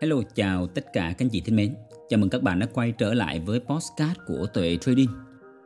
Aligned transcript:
Hello, 0.00 0.16
chào 0.34 0.66
tất 0.66 0.84
cả 0.92 1.14
các 1.18 1.24
anh 1.24 1.28
chị 1.28 1.40
thân 1.40 1.56
mến. 1.56 1.74
Chào 2.08 2.18
mừng 2.18 2.30
các 2.30 2.42
bạn 2.42 2.58
đã 2.58 2.66
quay 2.72 2.92
trở 2.92 3.14
lại 3.14 3.40
với 3.40 3.60
postcard 3.60 4.20
của 4.26 4.46
Tuệ 4.54 4.78
Trading. 4.80 5.08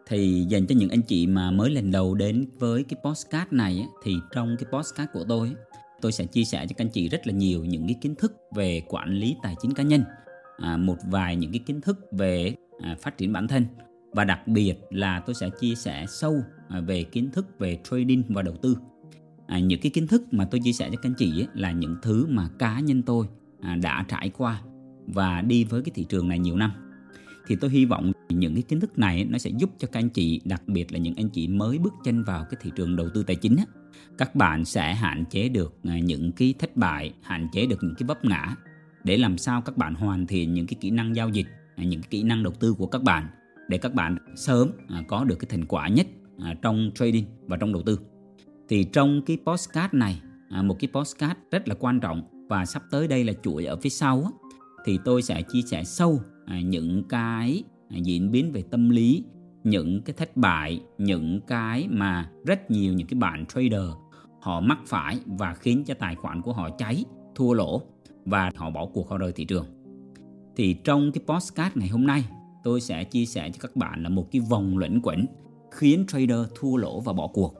Thì 0.07 0.47
dành 0.49 0.67
cho 0.67 0.75
những 0.79 0.91
anh 0.91 1.03
chị 1.03 1.27
mà 1.27 1.51
mới 1.51 1.71
lần 1.71 1.91
đầu 1.91 2.15
đến 2.15 2.47
với 2.59 2.85
cái 2.85 3.01
postcard 3.05 3.53
này 3.53 3.87
thì 4.05 4.17
trong 4.33 4.57
cái 4.59 4.67
postcard 4.73 5.13
của 5.13 5.25
tôi 5.29 5.53
tôi 6.01 6.13
sẽ 6.13 6.27
chia 6.27 6.45
sẻ 6.45 6.67
cho 6.67 6.75
các 6.77 6.85
anh 6.85 6.91
chị 6.93 7.09
rất 7.09 7.27
là 7.27 7.33
nhiều 7.33 7.65
những 7.65 7.87
cái 7.87 7.97
kiến 8.01 8.15
thức 8.15 8.33
về 8.55 8.83
quản 8.89 9.15
lý 9.15 9.37
tài 9.43 9.55
chính 9.63 9.75
cá 9.75 9.83
nhân, 9.83 10.05
à, 10.57 10.77
một 10.77 10.97
vài 11.11 11.37
những 11.37 11.53
cái 11.53 11.61
kiến 11.67 11.81
thức 11.81 12.09
về 12.13 12.55
à, 12.81 12.97
phát 13.01 13.19
triển 13.19 13.33
bản 13.33 13.49
thân 13.49 13.67
và 14.13 14.25
đặc 14.25 14.49
biệt 14.49 14.75
là 14.91 15.21
tôi 15.21 15.35
sẽ 15.35 15.51
chia 15.61 15.75
sẻ 15.75 16.07
sâu 16.09 16.35
à, 16.69 16.81
về 16.81 17.03
kiến 17.03 17.31
thức 17.33 17.47
về 17.59 17.79
trading 17.91 18.23
và 18.29 18.43
đầu 18.43 18.57
tư. 18.57 18.77
À, 19.47 19.59
những 19.59 19.81
cái 19.81 19.91
kiến 19.91 20.07
thức 20.07 20.23
mà 20.31 20.45
tôi 20.51 20.61
chia 20.65 20.73
sẻ 20.73 20.91
cho 20.91 20.97
các 20.97 21.11
anh 21.11 21.15
chị 21.19 21.41
ấy, 21.41 21.49
là 21.55 21.73
những 21.73 21.97
thứ 22.03 22.27
mà 22.29 22.49
cá 22.59 22.81
nhân 22.81 23.03
tôi 23.03 23.27
À, 23.67 23.77
đã 23.77 24.05
trải 24.09 24.31
qua 24.37 24.61
và 25.07 25.43
đi 25.43 25.65
với 25.65 25.83
cái 25.83 25.93
thị 25.95 26.07
trường 26.09 26.29
này 26.29 26.39
nhiều 26.39 26.57
năm. 26.57 26.73
Thì 27.47 27.57
tôi 27.57 27.71
hy 27.71 27.85
vọng 27.85 28.13
những 28.29 28.55
cái 28.55 28.63
kiến 28.63 28.81
thức 28.81 28.99
này 28.99 29.25
nó 29.25 29.39
sẽ 29.39 29.51
giúp 29.51 29.71
cho 29.79 29.89
các 29.93 30.01
anh 30.01 30.09
chị, 30.09 30.41
đặc 30.45 30.63
biệt 30.67 30.93
là 30.93 30.99
những 30.99 31.15
anh 31.17 31.29
chị 31.29 31.49
mới 31.49 31.79
bước 31.79 31.95
chân 32.05 32.25
vào 32.25 32.45
cái 32.51 32.61
thị 32.63 32.71
trường 32.77 32.97
đầu 32.97 33.09
tư 33.15 33.23
tài 33.23 33.37
chính 33.37 33.57
các 34.19 34.35
bạn 34.35 34.65
sẽ 34.65 34.95
hạn 34.95 35.25
chế 35.31 35.49
được 35.49 35.79
à, 35.85 35.99
những 35.99 36.33
cái 36.33 36.55
thất 36.59 36.77
bại, 36.77 37.15
hạn 37.23 37.49
chế 37.53 37.67
được 37.67 37.77
những 37.83 37.95
cái 37.99 38.07
vấp 38.07 38.25
ngã 38.25 38.57
để 39.05 39.17
làm 39.17 39.39
sao 39.39 39.61
các 39.61 39.77
bạn 39.77 39.95
hoàn 39.95 40.27
thiện 40.27 40.55
những 40.55 40.67
cái 40.67 40.77
kỹ 40.81 40.91
năng 40.91 41.17
giao 41.17 41.29
dịch 41.29 41.47
à, 41.77 41.85
những 41.85 42.01
cái 42.01 42.09
kỹ 42.11 42.23
năng 42.23 42.43
đầu 42.43 42.53
tư 42.61 42.75
của 42.79 42.87
các 42.87 43.03
bạn 43.03 43.29
để 43.69 43.79
các 43.79 43.95
bạn 43.95 44.17
sớm 44.37 44.71
có 45.09 45.25
được 45.25 45.37
cái 45.37 45.49
thành 45.51 45.65
quả 45.65 45.89
nhất 45.89 46.07
trong 46.63 46.91
trading 46.95 47.25
và 47.47 47.57
trong 47.57 47.73
đầu 47.73 47.83
tư. 47.83 48.01
Thì 48.69 48.85
trong 48.85 49.23
cái 49.27 49.39
postcard 49.47 49.95
này 49.95 50.21
một 50.51 50.77
cái 50.81 50.89
postcard 50.93 51.35
rất 51.51 51.69
là 51.69 51.75
quan 51.75 52.01
trọng 52.01 52.36
và 52.49 52.65
sắp 52.65 52.83
tới 52.91 53.09
đây 53.09 53.25
là 53.25 53.33
chuỗi 53.43 53.65
ở 53.65 53.77
phía 53.77 53.91
sau 53.91 54.23
á, 54.25 54.31
thì 54.85 54.99
tôi 55.05 55.23
sẽ 55.23 55.43
chia 55.43 55.63
sẻ 55.63 55.85
sâu 55.85 56.21
à, 56.47 56.61
những 56.61 57.05
cái 57.09 57.65
à, 57.89 57.97
diễn 57.97 58.31
biến 58.31 58.53
về 58.53 58.63
tâm 58.71 58.91
lý 58.91 59.25
những 59.65 60.03
cái 60.03 60.15
thất 60.17 60.37
bại 60.37 60.81
những 60.99 61.41
cái 61.47 61.89
mà 61.91 62.31
rất 62.45 62.71
nhiều 62.71 62.93
những 62.93 63.07
cái 63.07 63.19
bạn 63.19 63.47
trader 63.47 63.91
họ 64.41 64.61
mắc 64.61 64.79
phải 64.87 65.19
và 65.27 65.55
khiến 65.55 65.85
cho 65.87 65.95
tài 65.95 66.15
khoản 66.15 66.43
của 66.43 66.53
họ 66.53 66.71
cháy 66.71 67.05
thua 67.35 67.53
lỗ 67.53 67.83
và 68.25 68.51
họ 68.57 68.71
bỏ 68.71 68.87
cuộc 68.87 69.09
họ 69.09 69.19
rời 69.19 69.33
thị 69.33 69.45
trường. 69.45 69.67
Thì 70.57 70.75
trong 70.85 71.13
cái 71.13 71.25
postcard 71.27 71.77
ngày 71.77 71.89
hôm 71.89 72.07
nay 72.07 72.25
tôi 72.65 72.81
sẽ 72.81 73.05
chia 73.05 73.25
sẻ 73.27 73.51
cho 73.51 73.59
các 73.61 73.77
bạn 73.77 74.03
là 74.03 74.09
một 74.09 74.31
cái 74.33 74.41
vòng 74.41 74.79
luẩn 74.79 75.01
quẩn 75.03 75.27
khiến 75.71 76.05
trader 76.09 76.41
thua 76.55 76.77
lỗ 76.77 77.01
và 77.01 77.13
bỏ 77.13 77.27
cuộc. 77.27 77.55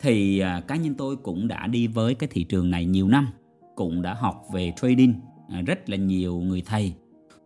Thì 0.00 0.38
à, 0.38 0.60
cá 0.68 0.76
nhân 0.76 0.94
tôi 0.94 1.16
cũng 1.16 1.48
đã 1.48 1.66
đi 1.66 1.86
với 1.86 2.14
cái 2.14 2.28
thị 2.32 2.44
trường 2.44 2.70
này 2.70 2.84
nhiều 2.84 3.08
năm 3.08 3.28
cũng 3.76 4.02
đã 4.02 4.14
học 4.14 4.44
về 4.52 4.72
trading 4.76 5.14
à, 5.48 5.60
rất 5.60 5.90
là 5.90 5.96
nhiều 5.96 6.40
người 6.40 6.62
thầy 6.66 6.94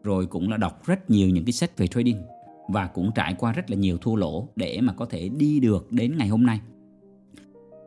rồi 0.03 0.27
cũng 0.27 0.51
là 0.51 0.57
đọc 0.57 0.87
rất 0.87 1.11
nhiều 1.11 1.29
những 1.29 1.45
cái 1.45 1.53
sách 1.53 1.79
về 1.79 1.87
trading 1.87 2.23
và 2.69 2.87
cũng 2.87 3.11
trải 3.15 3.35
qua 3.39 3.53
rất 3.53 3.71
là 3.71 3.77
nhiều 3.77 3.99
thua 3.99 4.17
lỗ 4.17 4.49
để 4.57 4.81
mà 4.81 4.93
có 4.93 5.07
thể 5.07 5.29
đi 5.29 5.61
được 5.61 5.93
đến 5.93 6.17
ngày 6.17 6.29
hôm 6.29 6.43
nay. 6.43 6.61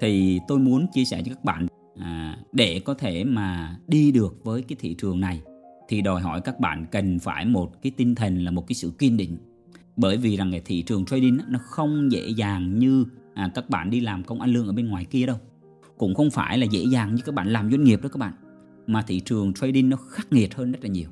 Thì 0.01 0.39
tôi 0.47 0.59
muốn 0.59 0.87
chia 0.93 1.05
sẻ 1.05 1.21
cho 1.25 1.33
các 1.33 1.43
bạn 1.43 1.67
à, 1.99 2.37
để 2.51 2.81
có 2.85 2.93
thể 2.93 3.23
mà 3.23 3.77
đi 3.87 4.11
được 4.11 4.43
với 4.43 4.61
cái 4.61 4.75
thị 4.79 4.95
trường 4.97 5.19
này 5.19 5.41
thì 5.87 6.01
đòi 6.01 6.21
hỏi 6.21 6.41
các 6.41 6.59
bạn 6.59 6.85
cần 6.91 7.19
phải 7.19 7.45
một 7.45 7.81
cái 7.81 7.91
tinh 7.97 8.15
thần 8.15 8.43
là 8.43 8.51
một 8.51 8.67
cái 8.67 8.75
sự 8.75 8.91
kiên 8.99 9.17
định. 9.17 9.37
Bởi 9.95 10.17
vì 10.17 10.37
rằng 10.37 10.51
cái 10.51 10.61
thị 10.65 10.81
trường 10.81 11.05
trading 11.05 11.39
nó 11.47 11.59
không 11.63 12.11
dễ 12.11 12.27
dàng 12.29 12.79
như 12.79 13.05
à, 13.33 13.51
các 13.55 13.69
bạn 13.69 13.89
đi 13.89 13.99
làm 13.99 14.23
công 14.23 14.41
ăn 14.41 14.49
lương 14.49 14.67
ở 14.67 14.73
bên 14.73 14.87
ngoài 14.87 15.05
kia 15.05 15.25
đâu 15.25 15.37
cũng 15.97 16.15
không 16.15 16.31
phải 16.31 16.57
là 16.57 16.65
dễ 16.65 16.83
dàng 16.91 17.15
như 17.15 17.21
các 17.25 17.35
bạn 17.35 17.47
làm 17.47 17.71
doanh 17.71 17.83
nghiệp 17.83 18.01
đó 18.03 18.09
các 18.09 18.17
bạn. 18.17 18.33
Mà 18.87 19.01
thị 19.01 19.19
trường 19.19 19.53
trading 19.53 19.89
nó 19.89 19.97
khắc 19.97 20.33
nghiệt 20.33 20.55
hơn 20.55 20.71
rất 20.71 20.79
là 20.83 20.89
nhiều. 20.89 21.09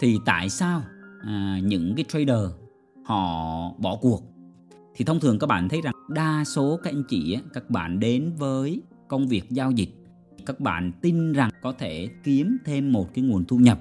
Thì 0.00 0.18
tại 0.24 0.48
sao 0.48 0.82
à, 1.22 1.58
những 1.62 1.94
cái 1.96 2.04
trader 2.08 2.50
họ 3.04 3.74
bỏ 3.78 3.96
cuộc? 4.00 4.22
Thì 4.94 5.04
thông 5.04 5.20
thường 5.20 5.38
các 5.38 5.46
bạn 5.46 5.68
thấy 5.68 5.80
rằng 5.80 5.94
đa 6.08 6.44
số 6.46 6.80
các 6.82 6.90
anh 6.90 7.02
chị 7.08 7.38
các 7.52 7.70
bạn 7.70 8.00
đến 8.00 8.32
với 8.38 8.82
công 9.08 9.28
việc 9.28 9.50
giao 9.50 9.70
dịch 9.70 10.00
các 10.46 10.60
bạn 10.60 10.92
tin 11.00 11.32
rằng 11.32 11.50
có 11.62 11.72
thể 11.72 12.08
kiếm 12.24 12.56
thêm 12.64 12.92
một 12.92 13.14
cái 13.14 13.24
nguồn 13.24 13.44
thu 13.44 13.58
nhập 13.58 13.80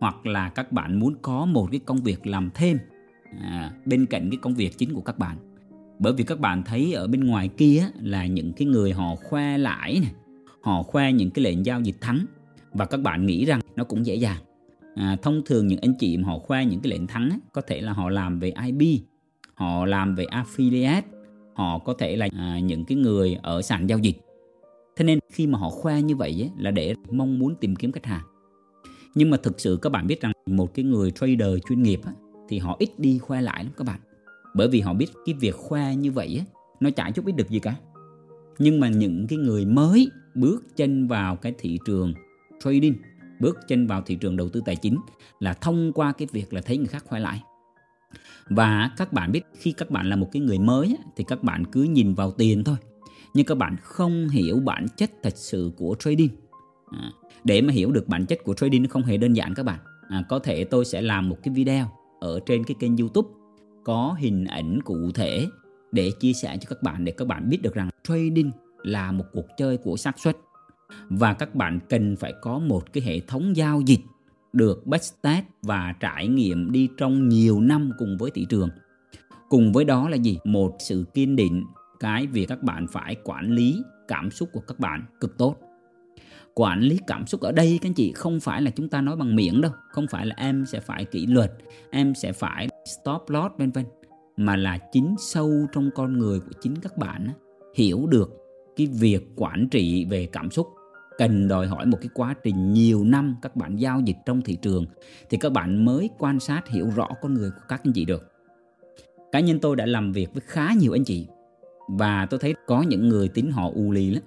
hoặc 0.00 0.26
là 0.26 0.48
các 0.48 0.72
bạn 0.72 1.00
muốn 1.00 1.14
có 1.22 1.44
một 1.44 1.68
cái 1.70 1.80
công 1.80 2.02
việc 2.02 2.26
làm 2.26 2.50
thêm 2.54 2.78
à, 3.40 3.72
bên 3.84 4.06
cạnh 4.06 4.30
cái 4.30 4.38
công 4.42 4.54
việc 4.54 4.78
chính 4.78 4.94
của 4.94 5.00
các 5.00 5.18
bạn 5.18 5.47
bởi 5.98 6.12
vì 6.12 6.24
các 6.24 6.40
bạn 6.40 6.62
thấy 6.66 6.92
ở 6.92 7.06
bên 7.06 7.24
ngoài 7.24 7.48
kia 7.48 7.84
là 8.00 8.26
những 8.26 8.52
cái 8.52 8.68
người 8.68 8.92
họ 8.92 9.14
khoe 9.14 9.58
lãi 9.58 10.00
này 10.02 10.12
họ 10.60 10.82
khoe 10.82 11.12
những 11.12 11.30
cái 11.30 11.44
lệnh 11.44 11.66
giao 11.66 11.80
dịch 11.80 11.96
thắng. 12.00 12.26
Và 12.72 12.86
các 12.86 13.00
bạn 13.00 13.26
nghĩ 13.26 13.44
rằng 13.44 13.60
nó 13.76 13.84
cũng 13.84 14.06
dễ 14.06 14.14
dàng. 14.14 14.38
À, 14.94 15.16
thông 15.22 15.42
thường 15.46 15.66
những 15.66 15.78
anh 15.82 15.94
chị 15.98 16.16
mà 16.16 16.28
họ 16.28 16.38
khoe 16.38 16.64
những 16.64 16.80
cái 16.80 16.90
lệnh 16.90 17.06
thắng 17.06 17.30
ấy, 17.30 17.38
có 17.52 17.62
thể 17.66 17.80
là 17.80 17.92
họ 17.92 18.10
làm 18.10 18.38
về 18.38 18.52
IB 18.66 18.82
họ 19.58 19.86
làm 19.86 20.14
về 20.14 20.24
affiliate 20.24 21.02
họ 21.54 21.78
có 21.78 21.94
thể 21.98 22.16
là 22.16 22.28
à, 22.36 22.58
những 22.58 22.84
cái 22.84 22.98
người 22.98 23.38
ở 23.42 23.62
sàn 23.62 23.86
giao 23.86 23.98
dịch. 23.98 24.16
Thế 24.96 25.04
nên 25.04 25.18
khi 25.32 25.46
mà 25.46 25.58
họ 25.58 25.70
khoe 25.70 26.02
như 26.02 26.16
vậy 26.16 26.42
ấy, 26.42 26.50
là 26.58 26.70
để 26.70 26.94
mong 27.10 27.38
muốn 27.38 27.54
tìm 27.60 27.76
kiếm 27.76 27.92
khách 27.92 28.06
hàng. 28.06 28.24
Nhưng 29.14 29.30
mà 29.30 29.36
thực 29.36 29.60
sự 29.60 29.78
các 29.82 29.90
bạn 29.90 30.06
biết 30.06 30.20
rằng 30.20 30.32
một 30.46 30.74
cái 30.74 30.84
người 30.84 31.10
trader 31.10 31.58
chuyên 31.68 31.82
nghiệp 31.82 32.00
ấy, 32.04 32.14
thì 32.48 32.58
họ 32.58 32.76
ít 32.78 32.98
đi 32.98 33.18
khoe 33.18 33.40
lại 33.40 33.64
lắm 33.64 33.72
các 33.76 33.84
bạn 33.86 34.00
bởi 34.54 34.68
vì 34.68 34.80
họ 34.80 34.94
biết 34.94 35.06
cái 35.26 35.34
việc 35.40 35.54
khoe 35.54 35.96
như 35.96 36.12
vậy 36.12 36.36
á, 36.38 36.44
nó 36.80 36.90
chả 36.90 37.10
chút 37.10 37.26
ít 37.26 37.32
được 37.32 37.48
gì 37.48 37.58
cả. 37.58 37.74
Nhưng 38.58 38.80
mà 38.80 38.88
những 38.88 39.26
cái 39.28 39.38
người 39.38 39.66
mới 39.66 40.10
bước 40.34 40.76
chân 40.76 41.08
vào 41.08 41.36
cái 41.36 41.54
thị 41.58 41.78
trường 41.86 42.14
trading 42.64 42.94
bước 43.40 43.58
chân 43.68 43.86
vào 43.86 44.02
thị 44.02 44.16
trường 44.16 44.36
đầu 44.36 44.48
tư 44.48 44.62
tài 44.66 44.76
chính 44.76 44.98
là 45.40 45.52
thông 45.52 45.92
qua 45.92 46.12
cái 46.12 46.28
việc 46.32 46.52
là 46.52 46.60
thấy 46.60 46.78
người 46.78 46.86
khác 46.86 47.04
khoe 47.06 47.20
lại. 47.20 47.42
Và 48.48 48.90
các 48.96 49.12
bạn 49.12 49.32
biết 49.32 49.42
khi 49.58 49.72
các 49.72 49.90
bạn 49.90 50.08
là 50.08 50.16
một 50.16 50.28
cái 50.32 50.42
người 50.42 50.58
mới 50.58 50.96
thì 51.16 51.24
các 51.28 51.42
bạn 51.42 51.64
cứ 51.64 51.82
nhìn 51.82 52.14
vào 52.14 52.30
tiền 52.30 52.64
thôi. 52.64 52.76
Nhưng 53.34 53.46
các 53.46 53.58
bạn 53.58 53.76
không 53.82 54.28
hiểu 54.28 54.60
bản 54.60 54.86
chất 54.96 55.10
thật 55.22 55.36
sự 55.36 55.72
của 55.76 55.96
trading. 55.98 56.30
À, 56.90 57.10
để 57.44 57.62
mà 57.62 57.72
hiểu 57.72 57.92
được 57.92 58.08
bản 58.08 58.26
chất 58.26 58.38
của 58.44 58.54
trading 58.54 58.82
nó 58.82 58.88
không 58.90 59.02
hề 59.02 59.16
đơn 59.16 59.32
giản 59.32 59.54
các 59.54 59.62
bạn. 59.62 59.78
À, 60.08 60.24
có 60.28 60.38
thể 60.38 60.64
tôi 60.64 60.84
sẽ 60.84 61.00
làm 61.00 61.28
một 61.28 61.38
cái 61.42 61.54
video 61.54 61.86
ở 62.20 62.40
trên 62.46 62.64
cái 62.64 62.74
kênh 62.80 62.96
youtube 62.96 63.28
có 63.88 64.16
hình 64.18 64.44
ảnh 64.44 64.82
cụ 64.84 65.10
thể 65.14 65.48
để 65.92 66.10
chia 66.20 66.32
sẻ 66.32 66.56
cho 66.60 66.66
các 66.68 66.82
bạn 66.82 67.04
để 67.04 67.12
các 67.12 67.28
bạn 67.28 67.48
biết 67.48 67.62
được 67.62 67.74
rằng 67.74 67.90
trading 68.02 68.50
là 68.82 69.12
một 69.12 69.24
cuộc 69.32 69.46
chơi 69.56 69.76
của 69.76 69.96
xác 69.96 70.18
suất 70.18 70.36
và 71.08 71.34
các 71.34 71.54
bạn 71.54 71.78
cần 71.88 72.16
phải 72.16 72.34
có 72.42 72.58
một 72.58 72.92
cái 72.92 73.02
hệ 73.02 73.20
thống 73.20 73.56
giao 73.56 73.80
dịch 73.80 74.00
được 74.52 74.86
backtest 74.86 75.44
và 75.62 75.94
trải 76.00 76.28
nghiệm 76.28 76.72
đi 76.72 76.88
trong 76.96 77.28
nhiều 77.28 77.60
năm 77.60 77.90
cùng 77.98 78.16
với 78.18 78.30
thị 78.30 78.46
trường. 78.48 78.68
Cùng 79.48 79.72
với 79.72 79.84
đó 79.84 80.08
là 80.08 80.16
gì? 80.16 80.38
Một 80.44 80.76
sự 80.78 81.04
kiên 81.14 81.36
định 81.36 81.64
cái 82.00 82.26
việc 82.26 82.46
các 82.48 82.62
bạn 82.62 82.86
phải 82.92 83.16
quản 83.24 83.50
lý 83.50 83.82
cảm 84.08 84.30
xúc 84.30 84.48
của 84.52 84.60
các 84.60 84.80
bạn 84.80 85.04
cực 85.20 85.38
tốt. 85.38 85.56
Quản 86.54 86.80
lý 86.80 86.98
cảm 87.06 87.26
xúc 87.26 87.40
ở 87.40 87.52
đây 87.52 87.78
các 87.82 87.88
anh 87.88 87.94
chị 87.94 88.12
không 88.12 88.40
phải 88.40 88.62
là 88.62 88.70
chúng 88.70 88.88
ta 88.88 89.00
nói 89.00 89.16
bằng 89.16 89.36
miệng 89.36 89.60
đâu, 89.60 89.72
không 89.90 90.06
phải 90.10 90.26
là 90.26 90.34
em 90.38 90.66
sẽ 90.66 90.80
phải 90.80 91.04
kỷ 91.04 91.26
luật, 91.26 91.52
em 91.90 92.14
sẽ 92.14 92.32
phải 92.32 92.68
stop 92.88 93.22
loss 93.28 93.54
vân 93.58 93.70
vân, 93.70 93.84
mà 94.36 94.56
là 94.56 94.78
chính 94.92 95.14
sâu 95.18 95.66
trong 95.72 95.90
con 95.94 96.18
người 96.18 96.40
của 96.40 96.52
chính 96.60 96.74
các 96.82 96.96
bạn 96.96 97.28
hiểu 97.74 98.06
được 98.06 98.30
cái 98.76 98.86
việc 98.86 99.28
quản 99.36 99.68
trị 99.70 100.04
về 100.04 100.26
cảm 100.26 100.50
xúc 100.50 100.68
cần 101.18 101.48
đòi 101.48 101.66
hỏi 101.66 101.86
một 101.86 101.98
cái 102.00 102.08
quá 102.14 102.34
trình 102.44 102.72
nhiều 102.72 103.04
năm 103.04 103.36
các 103.42 103.56
bạn 103.56 103.76
giao 103.76 104.00
dịch 104.00 104.16
trong 104.26 104.42
thị 104.42 104.56
trường 104.62 104.86
thì 105.30 105.38
các 105.38 105.52
bạn 105.52 105.84
mới 105.84 106.10
quan 106.18 106.40
sát 106.40 106.68
hiểu 106.68 106.90
rõ 106.96 107.08
con 107.22 107.34
người 107.34 107.50
của 107.50 107.62
các 107.68 107.80
anh 107.84 107.92
chị 107.92 108.04
được. 108.04 108.32
Cá 109.32 109.40
nhân 109.40 109.58
tôi 109.60 109.76
đã 109.76 109.86
làm 109.86 110.12
việc 110.12 110.32
với 110.32 110.42
khá 110.46 110.72
nhiều 110.80 110.92
anh 110.92 111.04
chị 111.04 111.26
và 111.88 112.26
tôi 112.26 112.40
thấy 112.40 112.54
có 112.66 112.82
những 112.82 113.08
người 113.08 113.28
tính 113.28 113.50
họ 113.50 113.70
u 113.74 113.92
lì 113.92 114.10
lắm. 114.10 114.22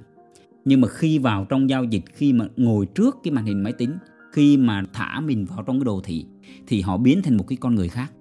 Nhưng 0.65 0.81
mà 0.81 0.87
khi 0.87 1.19
vào 1.19 1.45
trong 1.49 1.69
giao 1.69 1.83
dịch, 1.83 2.03
khi 2.13 2.33
mà 2.33 2.45
ngồi 2.57 2.85
trước 2.85 3.17
cái 3.23 3.31
màn 3.31 3.45
hình 3.45 3.63
máy 3.63 3.73
tính, 3.73 3.97
khi 4.31 4.57
mà 4.57 4.83
thả 4.93 5.19
mình 5.19 5.45
vào 5.45 5.63
trong 5.63 5.79
cái 5.79 5.85
đồ 5.85 6.01
thị 6.03 6.25
thì 6.67 6.81
họ 6.81 6.97
biến 6.97 7.21
thành 7.23 7.37
một 7.37 7.45
cái 7.47 7.57
con 7.61 7.75
người 7.75 7.89
khác. 7.89 8.11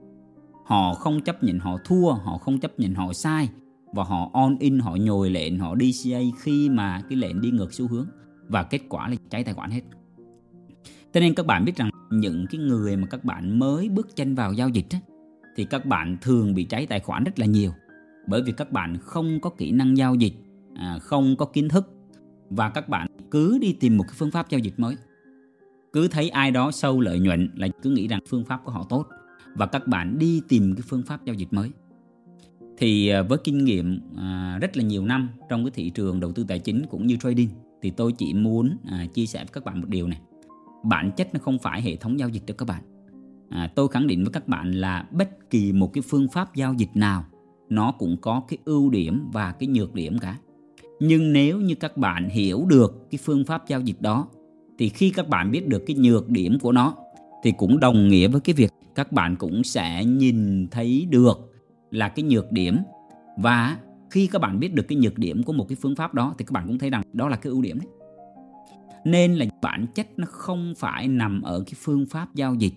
Họ 0.70 0.94
không 0.94 1.20
chấp 1.20 1.43
nhận 1.43 1.58
họ 1.58 1.76
thua, 1.84 2.12
họ 2.12 2.38
không 2.38 2.58
chấp 2.58 2.81
nhận 2.81 2.94
họ 2.94 3.12
sai 3.12 3.49
và 3.93 4.05
họ 4.05 4.31
on 4.32 4.56
in, 4.61 4.78
họ 4.78 4.96
nhồi 4.96 5.31
lệnh, 5.31 5.58
họ 5.58 5.75
DCA 5.76 6.20
khi 6.40 6.69
mà 6.69 7.02
cái 7.08 7.19
lệnh 7.19 7.40
đi 7.40 7.50
ngược 7.50 7.72
xu 7.72 7.88
hướng 7.88 8.06
và 8.49 8.62
kết 8.62 8.81
quả 8.88 9.08
là 9.08 9.17
cháy 9.31 9.44
tài 9.44 9.55
khoản 9.55 9.70
hết. 9.70 9.81
Cho 11.12 11.20
nên 11.20 11.34
các 11.34 11.46
bạn 11.46 11.64
biết 11.64 11.76
rằng 11.76 11.90
những 12.11 12.46
cái 12.50 12.61
người 12.61 12.96
mà 12.96 13.06
các 13.06 13.25
bạn 13.25 13.58
mới 13.58 13.88
bước 13.88 14.17
chân 14.17 14.34
vào 14.34 14.52
giao 14.52 14.69
dịch 14.69 14.87
á, 14.90 14.99
thì 15.56 15.64
các 15.64 15.87
bạn 15.87 16.17
thường 16.22 16.55
bị 16.55 16.64
cháy 16.64 16.87
tài 16.87 17.00
khoản 17.00 17.25
rất 17.25 17.38
là 17.38 17.46
nhiều 17.46 17.72
bởi 18.26 18.43
vì 18.43 18.52
các 18.52 18.72
bạn 18.72 18.96
không 19.00 19.40
có 19.40 19.50
kỹ 19.50 19.72
năng 19.72 19.96
giao 19.96 20.14
dịch 20.14 20.34
à, 20.75 20.99
không 20.99 21.37
có 21.37 21.46
kiến 21.46 21.69
thức 21.69 21.90
và 22.50 22.70
các 22.70 22.88
bạn 22.88 23.06
cứ 23.31 23.58
đi 23.58 23.76
tìm 23.81 23.96
một 23.96 24.05
cái 24.06 24.14
phương 24.19 24.31
pháp 24.31 24.50
giao 24.50 24.58
dịch 24.58 24.75
mới. 24.76 24.96
Cứ 25.93 26.08
thấy 26.08 26.28
ai 26.28 26.50
đó 26.50 26.70
sâu 26.70 27.00
lợi 27.00 27.20
nhuận 27.20 27.50
là 27.56 27.69
cứ 27.82 27.90
nghĩ 27.90 28.08
rằng 28.08 28.20
phương 28.28 28.44
pháp 28.44 28.61
của 28.64 28.72
họ 28.72 28.87
tốt 28.88 29.06
và 29.55 29.67
các 29.67 29.87
bạn 29.87 30.19
đi 30.19 30.43
tìm 30.49 30.75
cái 30.76 30.82
phương 30.88 31.02
pháp 31.02 31.25
giao 31.25 31.35
dịch 31.35 31.52
mới. 31.52 31.70
Thì 32.79 33.08
à, 33.08 33.23
với 33.23 33.38
kinh 33.44 33.64
nghiệm 33.64 34.00
à, 34.17 34.58
rất 34.61 34.76
là 34.76 34.82
nhiều 34.82 35.05
năm 35.05 35.29
trong 35.49 35.64
cái 35.64 35.70
thị 35.75 35.91
trường 35.91 36.20
đầu 36.20 36.32
tư 36.32 36.44
tài 36.49 36.58
chính 36.58 36.87
cũng 36.91 37.06
như 37.06 37.17
trading 37.17 37.49
thì 37.82 37.91
tôi 37.91 38.12
chỉ 38.12 38.35
muốn 38.35 38.76
à, 38.87 39.06
chia 39.14 39.26
sẻ 39.26 39.38
với 39.38 39.50
các 39.52 39.64
bạn 39.64 39.81
một 39.81 39.88
điều 39.88 40.06
này. 40.06 40.20
Bản 40.85 41.11
chất 41.17 41.35
nó 41.35 41.41
không 41.43 41.58
phải 41.58 41.82
hệ 41.82 41.97
thống 41.97 42.19
giao 42.19 42.29
dịch 42.29 42.43
cho 42.47 42.55
các 42.55 42.69
bạn. 42.69 42.82
À, 43.49 43.73
tôi 43.75 43.88
khẳng 43.88 44.06
định 44.06 44.25
với 44.25 44.32
các 44.32 44.49
bạn 44.49 44.73
là 44.73 45.06
bất 45.11 45.50
kỳ 45.50 45.73
một 45.73 45.93
cái 45.93 46.03
phương 46.03 46.29
pháp 46.29 46.55
giao 46.55 46.75
dịch 46.75 46.91
nào 46.94 47.25
nó 47.69 47.93
cũng 47.93 48.17
có 48.20 48.43
cái 48.49 48.58
ưu 48.64 48.91
điểm 48.91 49.29
và 49.32 49.53
cái 49.53 49.67
nhược 49.67 49.94
điểm 49.94 50.19
cả. 50.19 50.38
Nhưng 51.00 51.32
nếu 51.32 51.61
như 51.61 51.75
các 51.75 51.96
bạn 51.96 52.29
hiểu 52.29 52.67
được 52.69 53.06
cái 53.11 53.19
phương 53.23 53.44
pháp 53.44 53.69
giao 53.69 53.81
dịch 53.81 54.00
đó 54.00 54.29
thì 54.79 54.88
khi 54.88 55.11
các 55.11 55.29
bạn 55.29 55.50
biết 55.50 55.69
được 55.69 55.82
cái 55.87 55.96
nhược 55.96 56.29
điểm 56.29 56.58
của 56.58 56.73
nó 56.73 56.94
thì 57.43 57.53
cũng 57.53 57.81
đồng 57.81 58.08
nghĩa 58.08 58.29
với 58.29 58.41
cái 58.41 58.55
việc 58.55 58.73
các 58.95 59.13
bạn 59.13 59.37
cũng 59.37 59.65
sẽ 59.65 60.05
nhìn 60.05 60.69
thấy 60.69 61.07
được 61.11 61.53
là 61.91 62.09
cái 62.09 62.23
nhược 62.23 62.53
điểm. 62.53 62.77
Và 63.37 63.79
khi 64.11 64.27
các 64.27 64.39
bạn 64.39 64.61
biết 64.61 64.75
được 64.75 64.83
cái 64.89 64.99
nhược 64.99 65.19
điểm 65.19 65.43
của 65.43 65.53
một 65.53 65.69
cái 65.69 65.77
phương 65.81 65.97
pháp 65.97 66.15
đó, 66.15 66.35
thì 66.39 66.45
các 66.45 66.53
bạn 66.53 66.67
cũng 66.67 66.79
thấy 66.79 66.91
rằng 66.91 67.03
đó 67.13 67.29
là 67.29 67.37
cái 67.37 67.51
ưu 67.51 67.63
điểm 67.63 67.79
đấy. 67.79 67.89
Nên 69.05 69.35
là 69.35 69.47
bản 69.63 69.87
chất 69.95 70.07
nó 70.17 70.27
không 70.31 70.75
phải 70.77 71.09
nằm 71.09 71.43
ở 71.43 71.63
cái 71.67 71.75
phương 71.77 72.07
pháp 72.07 72.35
giao 72.35 72.55
dịch, 72.55 72.75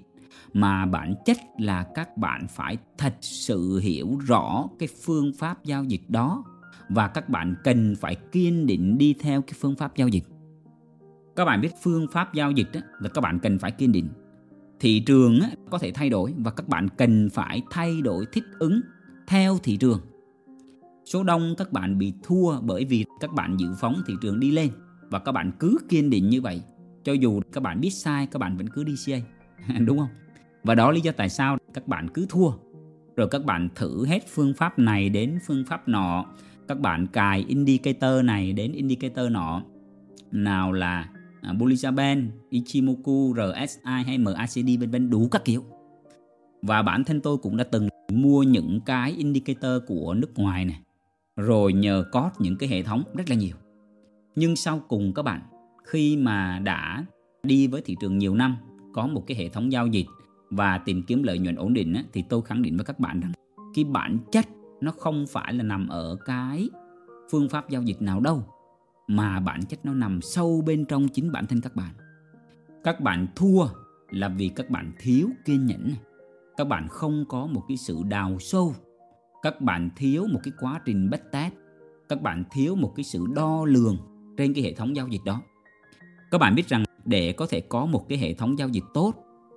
mà 0.54 0.86
bản 0.86 1.16
chất 1.26 1.38
là 1.58 1.84
các 1.96 2.18
bạn 2.18 2.48
phải 2.50 2.78
thật 2.98 3.14
sự 3.22 3.80
hiểu 3.80 4.18
rõ 4.28 4.70
cái 4.80 4.90
phương 5.04 5.32
pháp 5.38 5.66
giao 5.66 5.84
dịch 5.84 6.02
đó, 6.10 6.44
và 6.90 7.08
các 7.08 7.30
bạn 7.30 7.56
cần 7.64 7.96
phải 8.00 8.16
kiên 8.16 8.66
định 8.66 8.98
đi 8.98 9.16
theo 9.20 9.42
cái 9.42 9.54
phương 9.60 9.76
pháp 9.76 9.96
giao 9.96 10.08
dịch. 10.08 10.24
Các 11.36 11.46
bạn 11.46 11.62
biết 11.62 11.72
phương 11.84 12.08
pháp 12.12 12.34
giao 12.34 12.52
dịch 12.52 12.70
là 13.00 13.10
các 13.10 13.22
bạn 13.22 13.40
cần 13.40 13.60
phải 13.60 13.72
kiên 13.72 13.92
định 13.92 14.10
thị 14.84 15.00
trường 15.00 15.40
có 15.70 15.78
thể 15.78 15.92
thay 15.92 16.10
đổi 16.10 16.34
và 16.38 16.52
các 16.52 16.68
bạn 16.68 16.88
cần 16.98 17.30
phải 17.34 17.62
thay 17.72 18.02
đổi 18.02 18.26
thích 18.32 18.44
ứng 18.60 18.82
theo 19.28 19.58
thị 19.64 19.78
trường. 19.78 20.00
Số 21.06 21.24
đông 21.24 21.54
các 21.58 21.72
bạn 21.72 21.98
bị 21.98 22.14
thua 22.24 22.62
bởi 22.62 22.86
vì 22.86 23.06
các 23.20 23.34
bạn 23.34 23.58
dự 23.58 23.68
phóng 23.80 24.02
thị 24.08 24.14
trường 24.22 24.40
đi 24.40 24.52
lên 24.52 24.70
và 25.10 25.20
các 25.20 25.32
bạn 25.32 25.52
cứ 25.60 25.78
kiên 25.90 26.10
định 26.10 26.30
như 26.30 26.42
vậy. 26.42 26.62
Cho 27.04 27.14
dù 27.14 27.42
các 27.52 27.64
bạn 27.64 27.82
biết 27.82 27.90
sai, 27.90 28.28
các 28.32 28.40
bạn 28.40 28.58
vẫn 28.58 28.68
cứ 28.68 28.84
đi 28.84 28.96
CA 29.06 29.18
đúng 29.86 29.98
không? 29.98 30.10
Và 30.64 30.76
đó 30.76 30.92
lý 30.92 31.02
do 31.02 31.12
tại 31.12 31.30
sao 31.30 31.58
các 31.74 31.88
bạn 31.88 32.08
cứ 32.14 32.26
thua. 32.30 32.52
Rồi 33.16 33.28
các 33.32 33.46
bạn 33.46 33.70
thử 33.76 34.06
hết 34.06 34.28
phương 34.28 34.54
pháp 34.54 34.80
này 34.80 35.10
đến 35.10 35.40
phương 35.48 35.66
pháp 35.66 35.88
nọ, 35.88 36.26
các 36.68 36.80
bạn 36.80 37.08
cài 37.08 37.46
indicator 37.48 38.26
này 38.26 38.54
đến 38.54 38.72
indicator 38.72 39.32
nọ. 39.32 39.64
Nào 40.32 40.72
là 40.72 41.10
à, 41.44 41.54
Bollinger 41.54 41.94
Band, 41.94 42.26
Ichimoku, 42.50 43.34
RSI 43.36 44.04
hay 44.06 44.18
MACD 44.18 44.80
vân 44.80 44.92
vân 44.92 45.10
đủ 45.10 45.28
các 45.32 45.46
kiểu. 45.46 45.64
Và 46.62 46.82
bản 46.82 47.04
thân 47.04 47.22
tôi 47.22 47.38
cũng 47.38 47.58
đã 47.58 47.64
từng 47.64 47.90
mua 48.12 48.44
những 48.44 48.80
cái 48.86 49.12
indicator 49.12 49.72
của 49.88 50.14
nước 50.14 50.32
ngoài 50.36 50.66
này 50.66 50.80
rồi 51.38 51.74
nhờ 51.74 52.06
code 52.12 52.36
những 52.40 52.58
cái 52.58 52.70
hệ 52.70 52.84
thống 52.84 53.04
rất 53.14 53.30
là 53.30 53.36
nhiều. 53.36 53.56
Nhưng 54.36 54.56
sau 54.56 54.80
cùng 54.88 55.14
các 55.14 55.22
bạn 55.22 55.42
khi 55.84 56.18
mà 56.18 56.60
đã 56.60 57.06
đi 57.44 57.68
với 57.68 57.82
thị 57.82 57.96
trường 58.00 58.18
nhiều 58.18 58.36
năm 58.36 58.58
có 58.94 59.08
một 59.08 59.24
cái 59.28 59.38
hệ 59.38 59.50
thống 59.50 59.72
giao 59.72 59.88
dịch 59.88 60.06
và 60.50 60.78
tìm 60.78 61.04
kiếm 61.04 61.24
lợi 61.24 61.40
nhuận 61.40 61.56
ổn 61.56 61.74
định 61.74 61.94
á, 61.94 62.04
thì 62.14 62.24
tôi 62.30 62.42
khẳng 62.42 62.62
định 62.62 62.78
với 62.78 62.86
các 62.86 63.00
bạn 63.00 63.20
rằng 63.20 63.32
cái 63.76 63.84
bản 63.84 64.18
chất 64.32 64.46
nó 64.82 64.92
không 64.92 65.26
phải 65.30 65.54
là 65.54 65.64
nằm 65.64 65.88
ở 65.88 66.18
cái 66.26 66.70
phương 67.32 67.50
pháp 67.50 67.70
giao 67.70 67.82
dịch 67.82 68.02
nào 68.02 68.20
đâu 68.20 68.44
mà 69.08 69.40
bản 69.40 69.66
chất 69.66 69.86
nó 69.86 69.94
nằm 69.94 70.22
sâu 70.22 70.64
bên 70.66 70.86
trong 70.86 71.08
chính 71.08 71.32
bản 71.32 71.46
thân 71.46 71.62
các 71.62 71.76
bạn. 71.76 71.94
Các 72.84 73.00
bạn 73.00 73.28
thua 73.36 73.66
là 74.10 74.30
vì 74.30 74.50
các 74.56 74.70
bạn 74.70 74.92
thiếu 75.00 75.30
kiên 75.46 75.66
nhẫn 75.66 75.94
các 76.58 76.68
bạn 76.68 76.88
không 76.88 77.26
có 77.30 77.46
một 77.46 77.62
cái 77.68 77.78
sự 77.78 77.98
đào 78.10 78.38
sâu. 78.40 78.76
Các 79.42 79.62
bạn 79.62 79.90
thiếu 79.96 80.28
một 80.32 80.40
cái 80.44 80.54
quá 80.60 80.82
trình 80.86 81.10
bách 81.10 81.32
test 81.32 81.54
các 82.10 82.22
bạn 82.22 82.44
thiếu 82.52 82.76
một 82.76 82.94
cái 82.96 83.04
sự 83.04 83.26
đo 83.36 83.66
lường 83.66 83.98
trên 84.38 84.54
cái 84.54 84.64
hệ 84.64 84.74
thống 84.74 84.96
giao 84.96 85.08
dịch 85.08 85.22
đó. 85.26 85.42
Các 86.32 86.38
bạn 86.38 86.56
biết 86.56 86.68
rằng 86.68 86.84
để 87.06 87.32
có 87.32 87.46
thể 87.46 87.62
có 87.62 87.86
một 87.86 88.10
cái 88.10 88.18
hệ 88.18 88.34
thống 88.34 88.58
giao 88.58 88.70
dịch 88.70 88.84
tốt, 88.94 89.14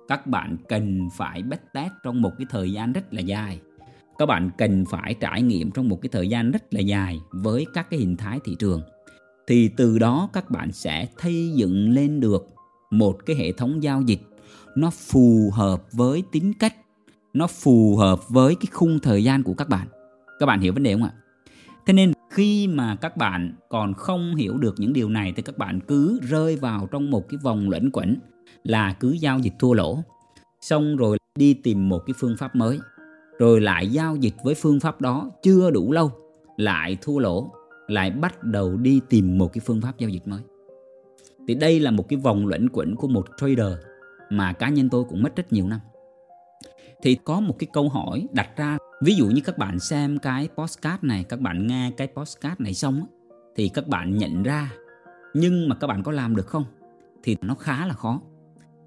các 0.07 0.27
bạn 0.27 0.57
cần 0.69 1.09
phải 1.17 1.43
bách 1.43 1.73
test 1.73 1.91
trong 2.03 2.21
một 2.21 2.31
cái 2.37 2.47
thời 2.49 2.71
gian 2.71 2.93
rất 2.93 3.13
là 3.13 3.21
dài. 3.21 3.59
Các 4.17 4.25
bạn 4.25 4.49
cần 4.57 4.85
phải 4.85 5.13
trải 5.13 5.41
nghiệm 5.41 5.71
trong 5.71 5.89
một 5.89 6.01
cái 6.01 6.09
thời 6.11 6.29
gian 6.29 6.51
rất 6.51 6.73
là 6.73 6.79
dài 6.79 7.19
với 7.31 7.65
các 7.73 7.89
cái 7.89 7.99
hình 7.99 8.17
thái 8.17 8.39
thị 8.45 8.55
trường 8.59 8.81
thì 9.47 9.67
từ 9.67 9.99
đó 9.99 10.29
các 10.33 10.51
bạn 10.51 10.71
sẽ 10.71 11.07
xây 11.23 11.51
dựng 11.55 11.89
lên 11.89 12.19
được 12.19 12.47
một 12.91 13.25
cái 13.25 13.35
hệ 13.35 13.51
thống 13.51 13.83
giao 13.83 14.01
dịch. 14.01 14.21
Nó 14.75 14.89
phù 14.89 15.51
hợp 15.53 15.83
với 15.91 16.23
tính 16.31 16.53
cách, 16.59 16.75
nó 17.33 17.47
phù 17.47 17.95
hợp 17.97 18.29
với 18.29 18.55
cái 18.55 18.67
khung 18.71 18.99
thời 18.99 19.23
gian 19.23 19.43
của 19.43 19.53
các 19.53 19.69
bạn. 19.69 19.87
Các 20.39 20.45
bạn 20.45 20.59
hiểu 20.59 20.73
vấn 20.73 20.83
đề 20.83 20.93
không 20.93 21.03
ạ? 21.03 21.13
Thế 21.85 21.93
nên 21.93 22.13
khi 22.29 22.67
mà 22.67 22.95
các 22.95 23.17
bạn 23.17 23.53
còn 23.69 23.93
không 23.93 24.35
hiểu 24.35 24.57
được 24.57 24.75
những 24.77 24.93
điều 24.93 25.09
này 25.09 25.33
thì 25.35 25.41
các 25.41 25.57
bạn 25.57 25.79
cứ 25.87 26.19
rơi 26.21 26.55
vào 26.55 26.87
trong 26.91 27.11
một 27.11 27.29
cái 27.29 27.39
vòng 27.43 27.69
luẩn 27.69 27.89
quẩn 27.93 28.15
là 28.63 28.93
cứ 28.93 29.11
giao 29.11 29.39
dịch 29.39 29.53
thua 29.59 29.73
lỗ. 29.73 30.03
Xong 30.61 30.95
rồi 30.95 31.17
đi 31.39 31.53
tìm 31.53 31.89
một 31.89 31.99
cái 32.05 32.13
phương 32.17 32.37
pháp 32.37 32.55
mới. 32.55 32.79
Rồi 33.39 33.61
lại 33.61 33.87
giao 33.87 34.15
dịch 34.15 34.35
với 34.43 34.55
phương 34.55 34.79
pháp 34.79 35.01
đó 35.01 35.31
chưa 35.43 35.71
đủ 35.71 35.91
lâu, 35.91 36.11
lại 36.57 36.97
thua 37.01 37.19
lỗ 37.19 37.51
lại 37.87 38.11
bắt 38.11 38.43
đầu 38.43 38.77
đi 38.77 39.01
tìm 39.09 39.37
một 39.37 39.53
cái 39.53 39.61
phương 39.65 39.81
pháp 39.81 39.97
giao 39.97 40.09
dịch 40.09 40.27
mới. 40.27 40.41
Thì 41.47 41.55
đây 41.55 41.79
là 41.79 41.91
một 41.91 42.09
cái 42.09 42.19
vòng 42.19 42.47
luẩn 42.47 42.69
quẩn 42.69 42.95
của 42.95 43.07
một 43.07 43.27
trader 43.37 43.73
mà 44.29 44.53
cá 44.53 44.69
nhân 44.69 44.89
tôi 44.89 45.03
cũng 45.03 45.23
mất 45.23 45.35
rất 45.35 45.53
nhiều 45.53 45.67
năm. 45.67 45.79
Thì 47.01 47.15
có 47.15 47.39
một 47.39 47.55
cái 47.59 47.67
câu 47.73 47.89
hỏi 47.89 48.27
đặt 48.31 48.49
ra 48.57 48.77
ví 49.01 49.15
dụ 49.15 49.27
như 49.27 49.41
các 49.45 49.57
bạn 49.57 49.79
xem 49.79 50.17
cái 50.17 50.49
postcard 50.57 51.03
này 51.03 51.23
các 51.23 51.39
bạn 51.39 51.67
nghe 51.67 51.91
cái 51.97 52.07
postcard 52.15 52.61
này 52.61 52.73
xong 52.73 53.05
thì 53.55 53.69
các 53.69 53.87
bạn 53.87 54.17
nhận 54.17 54.43
ra 54.43 54.71
nhưng 55.33 55.69
mà 55.69 55.75
các 55.75 55.87
bạn 55.87 56.03
có 56.03 56.11
làm 56.11 56.35
được 56.35 56.47
không? 56.47 56.65
Thì 57.23 57.37
nó 57.41 57.55
khá 57.55 57.87
là 57.87 57.93
khó. 57.93 58.21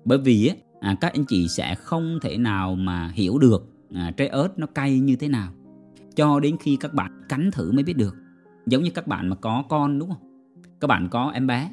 Bởi 0.04 0.18
vì 0.18 0.52
à, 0.80 0.96
các 1.00 1.12
anh 1.12 1.24
chị 1.28 1.48
sẽ 1.48 1.74
không 1.74 2.18
thể 2.22 2.36
nào 2.36 2.74
mà 2.74 3.10
hiểu 3.14 3.38
được 3.38 3.66
à, 3.94 4.12
trái 4.16 4.28
ớt 4.28 4.58
nó 4.58 4.66
cay 4.66 4.98
như 4.98 5.16
thế 5.16 5.28
nào. 5.28 5.52
Cho 6.16 6.40
đến 6.40 6.56
khi 6.60 6.76
các 6.80 6.94
bạn 6.94 7.22
cắn 7.28 7.50
thử 7.50 7.72
mới 7.72 7.84
biết 7.84 7.96
được 7.96 8.16
giống 8.70 8.82
như 8.82 8.90
các 8.90 9.06
bạn 9.06 9.28
mà 9.28 9.36
có 9.36 9.64
con 9.68 9.98
đúng 9.98 10.08
không? 10.08 10.46
Các 10.80 10.86
bạn 10.86 11.08
có 11.10 11.30
em 11.30 11.46
bé 11.46 11.70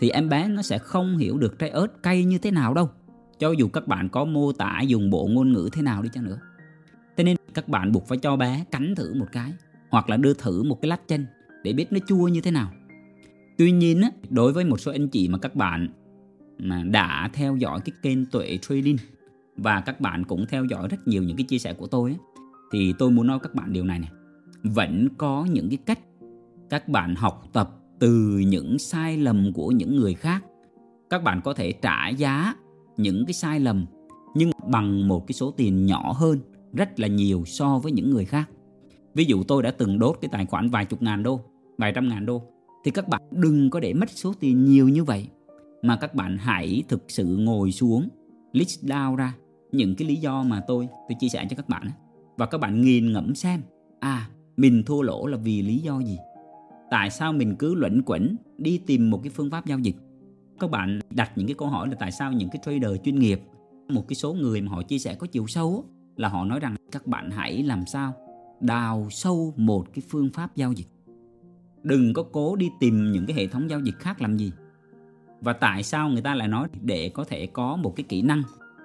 thì 0.00 0.10
em 0.10 0.28
bé 0.28 0.48
nó 0.48 0.62
sẽ 0.62 0.78
không 0.78 1.18
hiểu 1.18 1.38
được 1.38 1.58
trái 1.58 1.70
ớt 1.70 2.02
cay 2.02 2.24
như 2.24 2.38
thế 2.38 2.50
nào 2.50 2.74
đâu. 2.74 2.90
Cho 3.38 3.50
dù 3.50 3.68
các 3.68 3.86
bạn 3.86 4.08
có 4.08 4.24
mô 4.24 4.52
tả 4.52 4.80
dùng 4.80 5.10
bộ 5.10 5.28
ngôn 5.30 5.52
ngữ 5.52 5.68
thế 5.72 5.82
nào 5.82 6.02
đi 6.02 6.08
chăng 6.12 6.24
nữa. 6.24 6.38
Thế 7.16 7.24
nên 7.24 7.36
các 7.54 7.68
bạn 7.68 7.92
buộc 7.92 8.06
phải 8.06 8.18
cho 8.18 8.36
bé 8.36 8.64
cắn 8.70 8.94
thử 8.94 9.14
một 9.14 9.26
cái 9.32 9.52
hoặc 9.90 10.10
là 10.10 10.16
đưa 10.16 10.34
thử 10.34 10.62
một 10.62 10.78
cái 10.82 10.88
lát 10.88 11.00
chanh 11.06 11.24
để 11.64 11.72
biết 11.72 11.92
nó 11.92 11.98
chua 12.06 12.28
như 12.28 12.40
thế 12.40 12.50
nào. 12.50 12.72
Tuy 13.58 13.72
nhiên 13.72 14.02
á, 14.02 14.10
đối 14.30 14.52
với 14.52 14.64
một 14.64 14.80
số 14.80 14.92
anh 14.92 15.08
chị 15.08 15.28
mà 15.28 15.38
các 15.38 15.54
bạn 15.54 15.88
mà 16.58 16.82
đã 16.84 17.30
theo 17.32 17.56
dõi 17.56 17.80
cái 17.84 17.92
kênh 18.02 18.26
tuệ 18.26 18.58
trading 18.62 18.96
và 19.56 19.80
các 19.80 20.00
bạn 20.00 20.24
cũng 20.24 20.46
theo 20.46 20.64
dõi 20.64 20.88
rất 20.88 21.08
nhiều 21.08 21.22
những 21.22 21.36
cái 21.36 21.44
chia 21.44 21.58
sẻ 21.58 21.72
của 21.72 21.86
tôi 21.86 22.10
á 22.10 22.16
thì 22.72 22.94
tôi 22.98 23.10
muốn 23.10 23.26
nói 23.26 23.38
các 23.42 23.54
bạn 23.54 23.72
điều 23.72 23.84
này 23.84 23.98
này 23.98 24.10
vẫn 24.62 25.08
có 25.18 25.46
những 25.50 25.68
cái 25.68 25.78
cách 25.86 25.98
các 26.72 26.88
bạn 26.88 27.14
học 27.14 27.44
tập 27.52 27.70
từ 27.98 28.38
những 28.46 28.78
sai 28.78 29.16
lầm 29.16 29.52
của 29.54 29.68
những 29.68 29.96
người 29.96 30.14
khác. 30.14 30.44
Các 31.10 31.24
bạn 31.24 31.40
có 31.44 31.54
thể 31.54 31.72
trả 31.72 32.08
giá 32.08 32.54
những 32.96 33.26
cái 33.26 33.34
sai 33.34 33.60
lầm, 33.60 33.86
nhưng 34.34 34.50
bằng 34.66 35.08
một 35.08 35.26
cái 35.26 35.32
số 35.32 35.50
tiền 35.50 35.86
nhỏ 35.86 36.12
hơn, 36.12 36.38
rất 36.72 37.00
là 37.00 37.08
nhiều 37.08 37.44
so 37.46 37.78
với 37.78 37.92
những 37.92 38.10
người 38.10 38.24
khác. 38.24 38.50
Ví 39.14 39.24
dụ 39.24 39.42
tôi 39.42 39.62
đã 39.62 39.70
từng 39.70 39.98
đốt 39.98 40.16
cái 40.20 40.28
tài 40.32 40.46
khoản 40.46 40.70
vài 40.70 40.84
chục 40.84 41.02
ngàn 41.02 41.22
đô, 41.22 41.40
vài 41.78 41.92
trăm 41.94 42.08
ngàn 42.08 42.26
đô, 42.26 42.42
thì 42.84 42.90
các 42.90 43.08
bạn 43.08 43.22
đừng 43.30 43.70
có 43.70 43.80
để 43.80 43.94
mất 43.94 44.10
số 44.10 44.32
tiền 44.40 44.64
nhiều 44.64 44.88
như 44.88 45.04
vậy, 45.04 45.28
mà 45.82 45.96
các 45.96 46.14
bạn 46.14 46.38
hãy 46.38 46.82
thực 46.88 47.04
sự 47.08 47.24
ngồi 47.24 47.72
xuống, 47.72 48.08
list 48.52 48.84
down 48.84 49.16
ra 49.16 49.34
những 49.72 49.94
cái 49.96 50.08
lý 50.08 50.16
do 50.16 50.42
mà 50.42 50.62
tôi 50.66 50.88
tôi 51.08 51.16
chia 51.20 51.28
sẻ 51.28 51.46
cho 51.50 51.56
các 51.56 51.68
bạn 51.68 51.90
và 52.36 52.46
các 52.46 52.58
bạn 52.58 52.82
nghiền 52.82 53.12
ngẫm 53.12 53.34
xem 53.34 53.60
à 54.00 54.28
mình 54.56 54.82
thua 54.86 55.02
lỗ 55.02 55.26
là 55.26 55.36
vì 55.36 55.62
lý 55.62 55.78
do 55.78 56.00
gì? 56.00 56.18
Tại 56.92 57.10
sao 57.10 57.32
mình 57.32 57.56
cứ 57.56 57.74
luẩn 57.74 58.02
quẩn 58.06 58.36
đi 58.58 58.78
tìm 58.86 59.10
một 59.10 59.20
cái 59.22 59.30
phương 59.30 59.50
pháp 59.50 59.66
giao 59.66 59.78
dịch? 59.78 59.96
Các 60.60 60.70
bạn 60.70 61.00
đặt 61.10 61.32
những 61.36 61.46
cái 61.46 61.54
câu 61.58 61.68
hỏi 61.68 61.88
là 61.88 61.94
tại 61.98 62.12
sao 62.12 62.32
những 62.32 62.48
cái 62.52 62.62
trader 62.64 63.00
chuyên 63.04 63.18
nghiệp, 63.18 63.40
một 63.88 64.08
cái 64.08 64.14
số 64.14 64.32
người 64.34 64.60
mà 64.60 64.72
họ 64.72 64.82
chia 64.82 64.98
sẻ 64.98 65.14
có 65.14 65.26
chiều 65.26 65.46
sâu 65.46 65.84
là 66.16 66.28
họ 66.28 66.44
nói 66.44 66.60
rằng 66.60 66.76
các 66.92 67.06
bạn 67.06 67.30
hãy 67.30 67.62
làm 67.62 67.86
sao? 67.86 68.14
Đào 68.60 69.08
sâu 69.10 69.54
một 69.56 69.86
cái 69.94 70.02
phương 70.08 70.30
pháp 70.34 70.56
giao 70.56 70.72
dịch. 70.72 70.86
Đừng 71.82 72.12
có 72.12 72.22
cố 72.22 72.56
đi 72.56 72.70
tìm 72.80 73.12
những 73.12 73.26
cái 73.26 73.36
hệ 73.36 73.46
thống 73.46 73.70
giao 73.70 73.80
dịch 73.80 73.98
khác 73.98 74.22
làm 74.22 74.36
gì. 74.36 74.52
Và 75.40 75.52
tại 75.52 75.82
sao 75.82 76.08
người 76.08 76.22
ta 76.22 76.34
lại 76.34 76.48
nói 76.48 76.68
để 76.82 77.08
có 77.08 77.24
thể 77.24 77.46
có 77.46 77.76
một 77.76 77.96
cái 77.96 78.04
kỹ 78.08 78.22
năng 78.22 78.42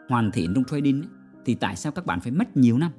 hoàn 0.09 0.31
thiện 0.31 0.53
trong 0.53 0.63
trading 0.63 1.03
thì 1.45 1.55
tại 1.55 1.75
sao 1.75 1.91
các 1.91 2.05
bạn 2.05 2.19
phải 2.19 2.31
mất 2.31 2.57
nhiều 2.57 2.77
năm? 2.77 2.91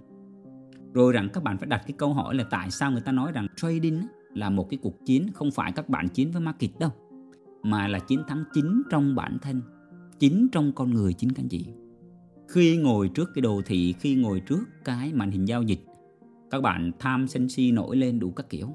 Rồi 0.93 1.13
rằng 1.13 1.29
các 1.33 1.43
bạn 1.43 1.59
phải 1.59 1.67
đặt 1.67 1.83
cái 1.87 1.95
câu 1.99 2.15
hỏi 2.15 2.35
là 2.35 2.45
tại 2.51 2.71
sao 2.71 2.91
người 2.91 3.03
ta 3.03 3.13
nói 3.13 3.33
rằng 3.33 3.47
trading 3.57 4.03
là 4.39 4.51
một 4.51 4.67
cái 4.71 4.79
cuộc 4.83 5.05
chiến, 5.07 5.27
không 5.35 5.51
phải 5.51 5.73
các 5.73 5.89
bạn 5.89 6.09
chiến 6.09 6.31
với 6.31 6.41
market 6.41 6.71
đâu, 6.79 6.91
mà 7.63 7.89
là 7.89 7.99
chiến 7.99 8.23
thắng 8.29 8.45
chính 8.55 8.83
trong 8.91 9.15
bản 9.15 9.39
thân, 9.43 9.63
chính 10.19 10.49
trong 10.53 10.73
con 10.73 10.91
người 10.91 11.13
chính 11.13 11.33
các 11.33 11.43
anh 11.43 11.49
chị. 11.49 11.67
Khi 12.49 12.77
ngồi 12.77 13.09
trước 13.09 13.31
cái 13.35 13.43
đồ 13.43 13.63
thị, 13.67 13.95
khi 14.01 14.15
ngồi 14.15 14.41
trước 14.41 14.65
cái 14.85 15.13
màn 15.13 15.31
hình 15.31 15.49
giao 15.49 15.63
dịch, 15.63 15.81
các 16.51 16.61
bạn 16.61 16.93
tham 16.99 17.29
sân 17.29 17.49
si 17.49 17.73
nổi 17.73 17.97
lên 17.97 18.19
đủ 18.19 18.31
các 18.31 18.51
kiểu. 18.51 18.69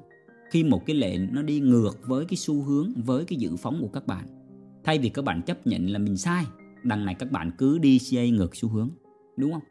Khi 0.50 0.64
một 0.64 0.86
cái 0.86 0.96
lệnh 0.96 1.34
nó 1.34 1.42
đi 1.42 1.60
ngược 1.60 1.98
với 2.06 2.24
cái 2.24 2.36
xu 2.36 2.62
hướng, 2.62 2.92
với 2.96 3.24
cái 3.24 3.38
dự 3.38 3.56
phóng 3.56 3.78
của 3.80 3.88
các 3.88 4.06
bạn, 4.06 4.26
thay 4.84 4.98
vì 4.98 5.08
các 5.08 5.24
bạn 5.24 5.42
chấp 5.42 5.66
nhận 5.66 5.86
là 5.86 5.98
mình 5.98 6.16
sai, 6.16 6.44
đằng 6.82 7.04
này 7.04 7.14
các 7.14 7.30
bạn 7.30 7.50
cứ 7.58 7.78
đi 7.78 7.98
CA 8.10 8.24
ngược 8.24 8.56
xu 8.56 8.68
hướng, 8.68 8.90
đúng 9.36 9.52
không? 9.52 9.62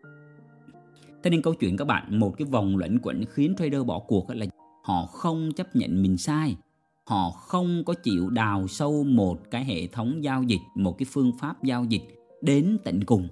Thế 1.23 1.29
nên 1.29 1.41
câu 1.41 1.53
chuyện 1.53 1.77
các 1.77 1.85
bạn, 1.85 2.19
một 2.19 2.38
cái 2.38 2.47
vòng 2.51 2.77
luẩn 2.77 3.00
quẩn 3.00 3.25
khiến 3.25 3.55
trader 3.57 3.85
bỏ 3.85 4.00
cuộc 4.00 4.29
là 4.29 4.45
họ 4.83 5.05
không 5.05 5.51
chấp 5.55 5.75
nhận 5.75 6.01
mình 6.01 6.17
sai. 6.17 6.57
Họ 7.05 7.29
không 7.29 7.83
có 7.85 7.93
chịu 7.93 8.29
đào 8.29 8.67
sâu 8.67 9.03
một 9.03 9.51
cái 9.51 9.65
hệ 9.65 9.87
thống 9.87 10.23
giao 10.23 10.43
dịch, 10.43 10.61
một 10.75 10.97
cái 10.97 11.05
phương 11.11 11.31
pháp 11.39 11.63
giao 11.63 11.83
dịch 11.83 12.01
đến 12.41 12.77
tận 12.83 13.03
cùng, 13.05 13.27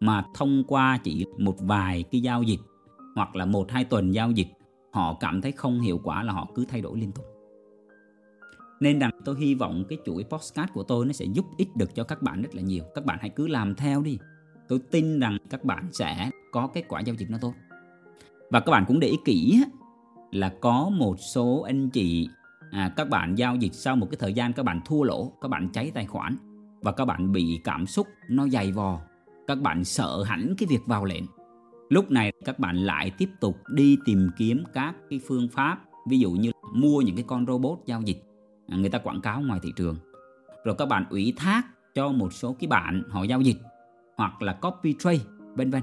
mà 0.00 0.24
thông 0.34 0.64
qua 0.66 0.98
chỉ 1.04 1.24
một 1.38 1.56
vài 1.60 2.02
cái 2.02 2.20
giao 2.20 2.42
dịch 2.42 2.60
hoặc 3.14 3.36
là 3.36 3.44
một 3.44 3.70
hai 3.70 3.84
tuần 3.84 4.10
giao 4.10 4.30
dịch, 4.30 4.48
họ 4.92 5.16
cảm 5.20 5.42
thấy 5.42 5.52
không 5.52 5.80
hiệu 5.80 6.00
quả 6.04 6.22
là 6.22 6.32
họ 6.32 6.48
cứ 6.54 6.64
thay 6.68 6.80
đổi 6.80 6.98
liên 6.98 7.12
tục. 7.12 7.24
Nên 8.80 8.98
rằng 8.98 9.10
tôi 9.24 9.36
hy 9.40 9.54
vọng 9.54 9.84
cái 9.88 9.98
chuỗi 10.06 10.24
postcard 10.24 10.72
của 10.72 10.82
tôi 10.82 11.06
nó 11.06 11.12
sẽ 11.12 11.24
giúp 11.24 11.44
ích 11.56 11.76
được 11.76 11.94
cho 11.94 12.04
các 12.04 12.22
bạn 12.22 12.42
rất 12.42 12.54
là 12.54 12.62
nhiều. 12.62 12.84
Các 12.94 13.04
bạn 13.04 13.18
hãy 13.20 13.30
cứ 13.30 13.48
làm 13.48 13.74
theo 13.74 14.02
đi. 14.02 14.18
Tôi 14.68 14.78
tin 14.90 15.20
rằng 15.20 15.38
các 15.50 15.64
bạn 15.64 15.88
sẽ 15.92 16.30
có 16.52 16.66
kết 16.66 16.84
quả 16.88 17.00
giao 17.00 17.16
dịch 17.16 17.30
nó 17.30 17.38
tốt. 17.40 17.52
Và 18.50 18.60
các 18.60 18.72
bạn 18.72 18.84
cũng 18.88 19.00
để 19.00 19.08
ý 19.08 19.16
kỹ 19.24 19.62
là 20.36 20.52
có 20.60 20.88
một 20.88 21.16
số 21.20 21.60
anh 21.60 21.90
chị 21.90 22.28
à, 22.70 22.92
các 22.96 23.08
bạn 23.08 23.34
giao 23.34 23.56
dịch 23.56 23.74
sau 23.74 23.96
một 23.96 24.06
cái 24.10 24.16
thời 24.20 24.32
gian 24.32 24.52
các 24.52 24.62
bạn 24.62 24.80
thua 24.84 25.02
lỗ 25.02 25.32
các 25.40 25.48
bạn 25.48 25.68
cháy 25.72 25.90
tài 25.94 26.06
khoản 26.06 26.36
và 26.80 26.92
các 26.92 27.04
bạn 27.04 27.32
bị 27.32 27.60
cảm 27.64 27.86
xúc 27.86 28.06
nó 28.28 28.48
dày 28.48 28.72
vò 28.72 29.00
các 29.46 29.60
bạn 29.60 29.84
sợ 29.84 30.22
hẳn 30.22 30.54
cái 30.58 30.66
việc 30.66 30.86
vào 30.86 31.04
lệnh. 31.04 31.24
Lúc 31.88 32.10
này 32.10 32.32
các 32.44 32.58
bạn 32.58 32.76
lại 32.76 33.10
tiếp 33.18 33.30
tục 33.40 33.56
đi 33.68 33.98
tìm 34.04 34.30
kiếm 34.36 34.64
các 34.72 34.94
cái 35.10 35.20
phương 35.26 35.48
pháp 35.48 35.84
ví 36.08 36.18
dụ 36.18 36.30
như 36.30 36.50
mua 36.74 37.00
những 37.00 37.16
cái 37.16 37.24
con 37.28 37.46
robot 37.46 37.78
giao 37.86 38.02
dịch. 38.02 38.22
À, 38.68 38.76
người 38.76 38.90
ta 38.90 38.98
quảng 38.98 39.20
cáo 39.20 39.40
ngoài 39.40 39.60
thị 39.62 39.72
trường. 39.76 39.96
Rồi 40.64 40.74
các 40.78 40.86
bạn 40.86 41.04
ủy 41.10 41.32
thác 41.36 41.62
cho 41.94 42.08
một 42.08 42.32
số 42.32 42.56
cái 42.58 42.68
bạn 42.68 43.02
họ 43.08 43.22
giao 43.22 43.40
dịch 43.40 43.56
hoặc 44.16 44.42
là 44.42 44.52
copy 44.52 44.94
trade 44.98 45.20
vân 45.54 45.70
vân. 45.70 45.82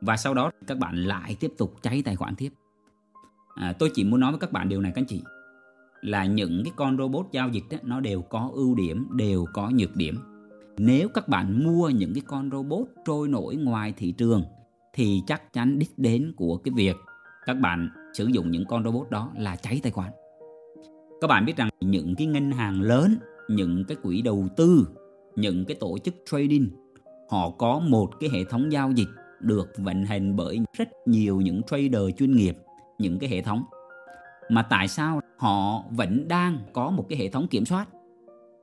Và 0.00 0.16
sau 0.16 0.34
đó 0.34 0.50
các 0.66 0.78
bạn 0.78 0.96
lại 0.96 1.36
tiếp 1.40 1.52
tục 1.58 1.74
cháy 1.82 2.02
tài 2.04 2.16
khoản 2.16 2.34
tiếp 2.34 2.52
à, 3.56 3.72
tôi 3.78 3.90
chỉ 3.94 4.04
muốn 4.04 4.20
nói 4.20 4.32
với 4.32 4.40
các 4.40 4.52
bạn 4.52 4.68
điều 4.68 4.80
này 4.80 4.92
các 4.94 5.00
anh 5.00 5.06
chị 5.06 5.22
là 6.00 6.26
những 6.26 6.64
cái 6.64 6.72
con 6.76 6.98
robot 6.98 7.26
giao 7.32 7.48
dịch 7.48 7.64
đó, 7.70 7.78
nó 7.82 8.00
đều 8.00 8.22
có 8.22 8.50
ưu 8.54 8.74
điểm 8.74 9.08
đều 9.12 9.44
có 9.52 9.70
nhược 9.70 9.96
điểm. 9.96 10.18
Nếu 10.78 11.08
các 11.08 11.28
bạn 11.28 11.64
mua 11.64 11.88
những 11.88 12.14
cái 12.14 12.22
con 12.26 12.50
robot 12.50 12.86
trôi 13.06 13.28
nổi 13.28 13.56
ngoài 13.56 13.94
thị 13.96 14.12
trường 14.12 14.42
thì 14.92 15.22
chắc 15.26 15.52
chắn 15.52 15.78
đích 15.78 15.98
đến 15.98 16.32
của 16.36 16.56
cái 16.56 16.72
việc 16.76 16.96
các 17.46 17.54
bạn 17.54 17.88
sử 18.14 18.26
dụng 18.26 18.50
những 18.50 18.64
con 18.68 18.84
robot 18.84 19.10
đó 19.10 19.32
là 19.38 19.56
cháy 19.56 19.80
tài 19.82 19.92
khoản. 19.92 20.10
Các 21.20 21.26
bạn 21.26 21.44
biết 21.44 21.56
rằng 21.56 21.68
những 21.80 22.14
cái 22.14 22.26
ngân 22.26 22.50
hàng 22.50 22.80
lớn 22.80 23.16
những 23.48 23.84
cái 23.84 23.96
quỹ 24.02 24.22
đầu 24.22 24.48
tư 24.56 24.86
những 25.36 25.64
cái 25.64 25.76
tổ 25.80 25.98
chức 25.98 26.14
trading 26.30 26.70
họ 27.30 27.50
có 27.50 27.78
một 27.78 28.10
cái 28.20 28.30
hệ 28.30 28.44
thống 28.44 28.72
giao 28.72 28.90
dịch 28.90 29.08
được 29.40 29.68
vận 29.78 30.04
hành 30.04 30.36
bởi 30.36 30.60
rất 30.78 30.88
nhiều 31.06 31.40
những 31.40 31.60
trader 31.62 32.02
chuyên 32.18 32.36
nghiệp 32.36 32.56
những 32.98 33.18
cái 33.18 33.30
hệ 33.30 33.42
thống. 33.42 33.64
Mà 34.48 34.62
tại 34.62 34.88
sao 34.88 35.20
họ 35.36 35.82
vẫn 35.90 36.28
đang 36.28 36.58
có 36.72 36.90
một 36.90 37.06
cái 37.08 37.18
hệ 37.18 37.28
thống 37.28 37.48
kiểm 37.48 37.64
soát? 37.64 37.88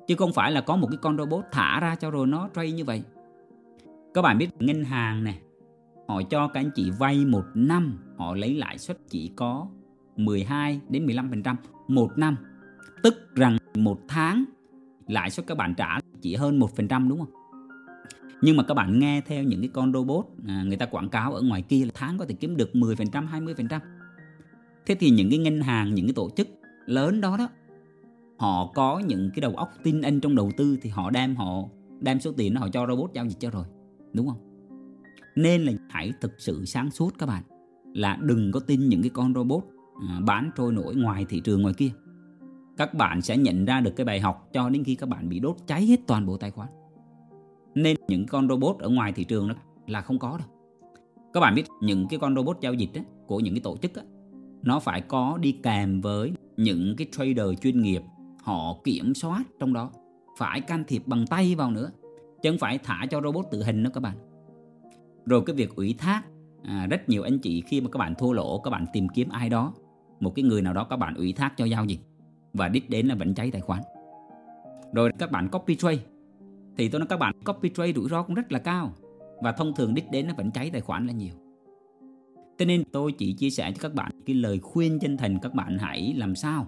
Chứ 0.07 0.15
không 0.15 0.33
phải 0.33 0.51
là 0.51 0.61
có 0.61 0.75
một 0.75 0.87
cái 0.91 0.97
con 1.01 1.17
robot 1.17 1.43
thả 1.51 1.79
ra 1.79 1.95
cho 1.95 2.11
rồi 2.11 2.27
nó 2.27 2.49
trade 2.55 2.71
như 2.71 2.85
vậy. 2.85 3.03
Các 4.13 4.21
bạn 4.21 4.37
biết 4.37 4.49
ngân 4.59 4.83
hàng 4.83 5.23
này 5.23 5.39
họ 6.07 6.21
cho 6.29 6.47
các 6.47 6.59
anh 6.59 6.71
chị 6.75 6.91
vay 6.99 7.25
một 7.25 7.45
năm 7.53 7.99
họ 8.17 8.35
lấy 8.35 8.53
lãi 8.53 8.77
suất 8.77 8.97
chỉ 9.09 9.31
có 9.35 9.67
12 10.15 10.81
đến 10.89 11.05
15% 11.05 11.55
một 11.87 12.17
năm. 12.17 12.37
Tức 13.03 13.35
rằng 13.35 13.57
một 13.75 13.99
tháng 14.07 14.45
lãi 15.07 15.29
suất 15.29 15.47
các 15.47 15.57
bạn 15.57 15.73
trả 15.75 15.99
chỉ 16.21 16.35
hơn 16.35 16.59
1% 16.59 17.09
đúng 17.09 17.19
không? 17.19 17.31
Nhưng 18.41 18.57
mà 18.57 18.63
các 18.63 18.73
bạn 18.73 18.99
nghe 18.99 19.21
theo 19.21 19.43
những 19.43 19.61
cái 19.61 19.69
con 19.73 19.93
robot 19.93 20.25
à, 20.47 20.63
người 20.67 20.77
ta 20.77 20.85
quảng 20.85 21.09
cáo 21.09 21.33
ở 21.33 21.41
ngoài 21.41 21.61
kia 21.61 21.85
là 21.85 21.91
tháng 21.93 22.17
có 22.17 22.25
thể 22.25 22.35
kiếm 22.35 22.57
được 22.57 22.69
10% 22.73 23.27
20% 23.27 23.79
thế 24.85 24.95
thì 24.95 25.09
những 25.09 25.29
cái 25.29 25.39
ngân 25.39 25.61
hàng 25.61 25.95
những 25.95 26.05
cái 26.05 26.13
tổ 26.13 26.29
chức 26.29 26.47
lớn 26.85 27.21
đó 27.21 27.37
đó 27.37 27.49
họ 28.37 28.71
có 28.75 28.99
những 28.99 29.29
cái 29.33 29.41
đầu 29.41 29.55
óc 29.55 29.69
tin 29.83 30.01
anh 30.01 30.19
trong 30.19 30.35
đầu 30.35 30.51
tư 30.57 30.77
thì 30.81 30.89
họ 30.89 31.09
đem 31.09 31.35
họ 31.35 31.63
đem 31.99 32.19
số 32.19 32.31
tiền 32.31 32.55
họ 32.55 32.67
cho 32.69 32.87
robot 32.87 33.13
giao 33.13 33.25
dịch 33.25 33.39
cho 33.39 33.49
rồi 33.49 33.65
đúng 34.13 34.27
không? 34.27 34.37
Nên 35.35 35.61
là 35.61 35.73
hãy 35.89 36.13
thực 36.21 36.31
sự 36.37 36.65
sáng 36.65 36.91
suốt 36.91 37.13
các 37.19 37.25
bạn 37.25 37.43
là 37.93 38.17
đừng 38.21 38.51
có 38.51 38.59
tin 38.59 38.89
những 38.89 39.01
cái 39.01 39.09
con 39.09 39.33
robot 39.33 39.63
à, 40.09 40.19
bán 40.25 40.51
trôi 40.57 40.73
nổi 40.73 40.95
ngoài 40.95 41.25
thị 41.29 41.39
trường 41.39 41.61
ngoài 41.61 41.73
kia. 41.77 41.89
Các 42.77 42.93
bạn 42.93 43.21
sẽ 43.21 43.37
nhận 43.37 43.65
ra 43.65 43.81
được 43.81 43.91
cái 43.95 44.05
bài 44.05 44.19
học 44.19 44.49
cho 44.53 44.69
đến 44.69 44.83
khi 44.83 44.95
các 44.95 45.09
bạn 45.09 45.29
bị 45.29 45.39
đốt 45.39 45.55
cháy 45.67 45.85
hết 45.85 45.99
toàn 46.07 46.25
bộ 46.25 46.37
tài 46.37 46.51
khoản. 46.51 46.69
Nên 47.75 47.97
những 48.07 48.25
con 48.27 48.47
robot 48.49 48.79
ở 48.79 48.89
ngoài 48.89 49.11
thị 49.11 49.23
trường 49.23 49.47
đó 49.47 49.55
là 49.87 50.01
không 50.01 50.19
có 50.19 50.37
đâu. 50.37 50.47
Các 51.33 51.39
bạn 51.39 51.55
biết 51.55 51.63
những 51.81 52.07
cái 52.07 52.19
con 52.19 52.35
robot 52.35 52.57
giao 52.61 52.73
dịch 52.73 52.89
đó, 52.93 53.01
của 53.27 53.39
những 53.39 53.53
cái 53.53 53.61
tổ 53.61 53.77
chức 53.77 53.93
đó, 53.95 54.01
nó 54.63 54.79
phải 54.79 55.01
có 55.01 55.37
đi 55.41 55.51
kèm 55.51 56.01
với 56.01 56.31
những 56.57 56.95
cái 56.97 57.07
trader 57.11 57.59
chuyên 57.61 57.81
nghiệp 57.81 58.01
họ 58.43 58.77
kiểm 58.83 59.13
soát 59.13 59.43
trong 59.59 59.73
đó. 59.73 59.91
Phải 60.37 60.61
can 60.61 60.83
thiệp 60.87 61.03
bằng 61.05 61.27
tay 61.27 61.55
vào 61.55 61.71
nữa 61.71 61.91
chứ 62.41 62.51
không 62.51 62.59
phải 62.59 62.77
thả 62.77 63.05
cho 63.09 63.21
robot 63.21 63.45
tự 63.51 63.63
hình 63.63 63.83
nữa 63.83 63.89
các 63.93 63.99
bạn. 63.99 64.17
Rồi 65.25 65.43
cái 65.45 65.55
việc 65.55 65.75
ủy 65.75 65.95
thác 65.97 66.23
à, 66.63 66.87
rất 66.89 67.09
nhiều 67.09 67.23
anh 67.23 67.39
chị 67.39 67.61
khi 67.61 67.81
mà 67.81 67.89
các 67.91 67.97
bạn 67.97 68.15
thua 68.15 68.31
lỗ 68.31 68.57
các 68.57 68.69
bạn 68.69 68.85
tìm 68.93 69.09
kiếm 69.09 69.29
ai 69.29 69.49
đó 69.49 69.73
một 70.19 70.35
cái 70.35 70.43
người 70.43 70.61
nào 70.61 70.73
đó 70.73 70.83
các 70.83 70.97
bạn 70.97 71.15
ủy 71.15 71.33
thác 71.33 71.57
cho 71.57 71.65
giao 71.65 71.85
dịch 71.85 71.99
và 72.53 72.67
đích 72.67 72.89
đến 72.89 73.07
là 73.07 73.15
vẫn 73.15 73.33
cháy 73.33 73.51
tài 73.51 73.61
khoản. 73.61 73.81
Rồi 74.93 75.11
các 75.19 75.31
bạn 75.31 75.49
copy 75.49 75.75
trade 75.75 75.99
thì 76.77 76.89
tôi 76.89 76.99
nói 76.99 77.07
các 77.07 77.19
bạn 77.19 77.33
copy 77.45 77.69
trade 77.69 77.93
rủi 77.93 78.09
ro 78.09 78.23
cũng 78.23 78.35
rất 78.35 78.51
là 78.51 78.59
cao 78.59 78.93
và 79.41 79.51
thông 79.51 79.75
thường 79.75 79.93
đích 79.93 80.11
đến 80.11 80.27
nó 80.27 80.33
vẫn 80.37 80.51
cháy 80.51 80.69
tài 80.69 80.81
khoản 80.81 81.07
là 81.07 81.13
nhiều 81.13 81.42
cho 82.57 82.65
nên 82.65 82.83
tôi 82.91 83.11
chỉ 83.11 83.33
chia 83.33 83.49
sẻ 83.49 83.71
cho 83.71 83.77
các 83.81 83.93
bạn 83.93 84.11
cái 84.25 84.35
lời 84.35 84.59
khuyên 84.59 84.99
chân 84.99 85.17
thành. 85.17 85.39
Các 85.41 85.53
bạn 85.53 85.77
hãy 85.79 86.13
làm 86.17 86.35
sao? 86.35 86.67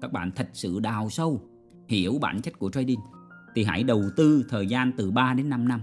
Các 0.00 0.12
bạn 0.12 0.30
thật 0.36 0.48
sự 0.52 0.80
đào 0.80 1.10
sâu 1.10 1.40
hiểu 1.88 2.18
bản 2.20 2.40
chất 2.42 2.58
của 2.58 2.70
trading. 2.70 3.00
Thì 3.54 3.64
hãy 3.64 3.82
đầu 3.82 4.02
tư 4.16 4.44
thời 4.48 4.66
gian 4.66 4.92
từ 4.96 5.10
3 5.10 5.34
đến 5.34 5.48
5 5.48 5.68
năm. 5.68 5.80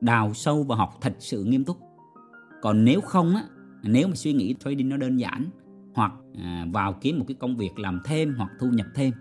Đào 0.00 0.34
sâu 0.34 0.62
và 0.62 0.76
học 0.76 0.98
thật 1.00 1.14
sự 1.18 1.44
nghiêm 1.44 1.64
túc. 1.64 1.76
Còn 2.62 2.84
nếu 2.84 3.00
không 3.00 3.34
á 3.36 3.44
nếu 3.82 4.08
mà 4.08 4.14
suy 4.14 4.32
nghĩ 4.32 4.54
trading 4.64 4.88
nó 4.88 4.96
đơn 4.96 5.16
giản 5.16 5.44
hoặc 5.94 6.12
à, 6.38 6.66
vào 6.72 6.92
kiếm 6.92 7.18
một 7.18 7.24
cái 7.28 7.34
công 7.34 7.56
việc 7.56 7.78
làm 7.78 8.00
thêm 8.04 8.34
hoặc 8.36 8.50
thu 8.60 8.66
nhập 8.68 8.86
thêm 8.94 9.12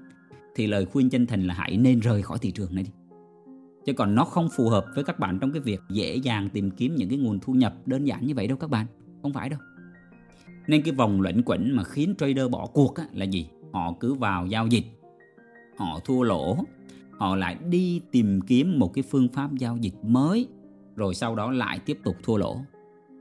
thì 0.55 0.67
lời 0.67 0.85
khuyên 0.85 1.09
chân 1.09 1.27
thành 1.27 1.47
là 1.47 1.53
hãy 1.53 1.77
nên 1.77 1.99
rời 1.99 2.21
khỏi 2.21 2.37
thị 2.41 2.51
trường 2.51 2.75
này 2.75 2.83
đi. 2.83 2.91
Chứ 3.85 3.93
còn 3.93 4.15
nó 4.15 4.25
không 4.25 4.49
phù 4.55 4.69
hợp 4.69 4.85
với 4.95 5.03
các 5.03 5.19
bạn 5.19 5.39
trong 5.41 5.51
cái 5.51 5.61
việc 5.61 5.79
dễ 5.89 6.15
dàng 6.15 6.49
tìm 6.49 6.71
kiếm 6.71 6.95
những 6.95 7.09
cái 7.09 7.17
nguồn 7.17 7.39
thu 7.39 7.53
nhập 7.53 7.75
đơn 7.85 8.05
giản 8.05 8.25
như 8.25 8.35
vậy 8.35 8.47
đâu 8.47 8.57
các 8.57 8.69
bạn 8.69 8.85
không 9.25 9.33
phải 9.33 9.49
đâu. 9.49 9.59
Nên 10.67 10.81
cái 10.81 10.93
vòng 10.93 11.21
luẩn 11.21 11.41
quẩn 11.45 11.75
mà 11.75 11.83
khiến 11.83 12.13
trader 12.17 12.49
bỏ 12.51 12.65
cuộc 12.65 12.95
á, 12.95 13.05
là 13.13 13.25
gì? 13.25 13.47
Họ 13.73 13.93
cứ 13.99 14.13
vào 14.13 14.47
giao 14.47 14.67
dịch. 14.67 14.85
Họ 15.77 15.99
thua 16.05 16.23
lỗ. 16.23 16.57
Họ 17.11 17.35
lại 17.35 17.55
đi 17.69 18.01
tìm 18.11 18.41
kiếm 18.41 18.79
một 18.79 18.93
cái 18.93 19.03
phương 19.03 19.27
pháp 19.33 19.53
giao 19.57 19.77
dịch 19.77 19.93
mới 20.03 20.47
rồi 20.95 21.15
sau 21.15 21.35
đó 21.35 21.51
lại 21.51 21.79
tiếp 21.79 21.99
tục 22.03 22.15
thua 22.23 22.37
lỗ. 22.37 22.57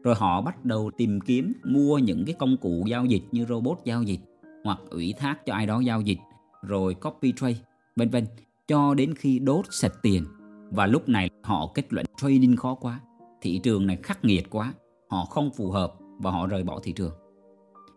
Rồi 0.02 0.14
họ 0.14 0.40
bắt 0.40 0.64
đầu 0.64 0.90
tìm 0.96 1.20
kiếm 1.20 1.52
mua 1.64 1.98
những 1.98 2.24
cái 2.24 2.34
công 2.38 2.56
cụ 2.56 2.84
giao 2.88 3.04
dịch 3.04 3.22
như 3.32 3.46
robot 3.48 3.78
giao 3.84 4.02
dịch 4.02 4.20
hoặc 4.64 4.78
ủy 4.90 5.14
thác 5.18 5.46
cho 5.46 5.54
ai 5.54 5.66
đó 5.66 5.80
giao 5.80 6.00
dịch 6.00 6.18
rồi 6.62 6.94
copy 6.94 7.32
trade 7.36 7.56
vân 7.96 8.08
vân 8.08 8.26
cho 8.68 8.94
đến 8.94 9.14
khi 9.14 9.38
đốt 9.38 9.64
sạch 9.70 9.94
tiền. 10.02 10.24
Và 10.70 10.86
lúc 10.86 11.08
này 11.08 11.30
họ 11.42 11.70
kết 11.74 11.92
luận 11.92 12.06
trading 12.16 12.56
khó 12.56 12.74
quá 12.74 13.00
thị 13.40 13.60
trường 13.62 13.86
này 13.86 13.98
khắc 14.02 14.24
nghiệt 14.24 14.46
quá 14.50 14.74
họ 15.08 15.24
không 15.24 15.50
phù 15.56 15.70
hợp 15.70 15.94
và 16.18 16.30
họ 16.30 16.46
rời 16.46 16.62
bỏ 16.62 16.80
thị 16.82 16.92
trường. 16.92 17.12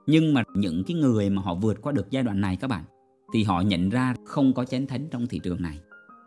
Nhưng 0.07 0.33
mà 0.33 0.43
những 0.55 0.83
cái 0.83 0.97
người 0.97 1.29
mà 1.29 1.41
họ 1.41 1.55
vượt 1.55 1.81
qua 1.81 1.91
được 1.91 2.09
giai 2.09 2.23
đoạn 2.23 2.41
này 2.41 2.55
các 2.55 2.67
bạn, 2.67 2.83
thì 3.33 3.43
họ 3.43 3.61
nhận 3.61 3.89
ra 3.89 4.15
không 4.25 4.53
có 4.53 4.65
chén 4.65 4.87
thánh 4.87 5.07
trong 5.11 5.27
thị 5.27 5.39
trường 5.43 5.61
này. 5.61 5.79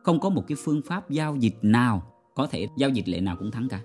Không 0.03 0.21
có 0.21 0.29
một 0.29 0.45
cái 0.49 0.57
phương 0.65 0.83
pháp 0.87 1.11
giao 1.11 1.37
dịch 1.37 1.59
nào, 1.63 2.03
có 2.35 2.47
thể 2.47 2.69
giao 2.77 2.91
dịch 2.91 3.09
lệ 3.09 3.21
nào 3.21 3.37
cũng 3.37 3.51
thắng 3.51 3.69
cả. 3.69 3.81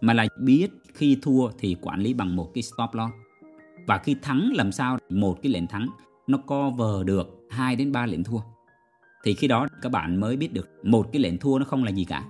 Mà 0.00 0.12
là 0.12 0.26
biết 0.40 0.68
khi 0.94 1.18
thua 1.22 1.48
thì 1.58 1.76
quản 1.82 2.00
lý 2.00 2.14
bằng 2.14 2.36
một 2.36 2.50
cái 2.54 2.62
stop 2.62 2.90
loss. 2.92 3.12
Và 3.86 3.98
khi 3.98 4.16
thắng 4.22 4.52
làm 4.54 4.72
sao 4.72 4.98
một 5.10 5.38
cái 5.42 5.52
lệnh 5.52 5.66
thắng 5.66 5.88
nó 6.26 6.38
cover 6.38 7.06
được 7.06 7.46
2 7.50 7.76
đến 7.76 7.92
3 7.92 8.06
lệnh 8.06 8.24
thua. 8.24 8.40
Thì 9.24 9.34
khi 9.34 9.48
đó 9.48 9.66
các 9.82 9.92
bạn 9.92 10.20
mới 10.20 10.36
biết 10.36 10.52
được 10.52 10.68
một 10.82 11.12
cái 11.12 11.22
lệnh 11.22 11.38
thua 11.38 11.58
nó 11.58 11.64
không 11.64 11.84
là 11.84 11.90
gì 11.90 12.04
cả 12.04 12.24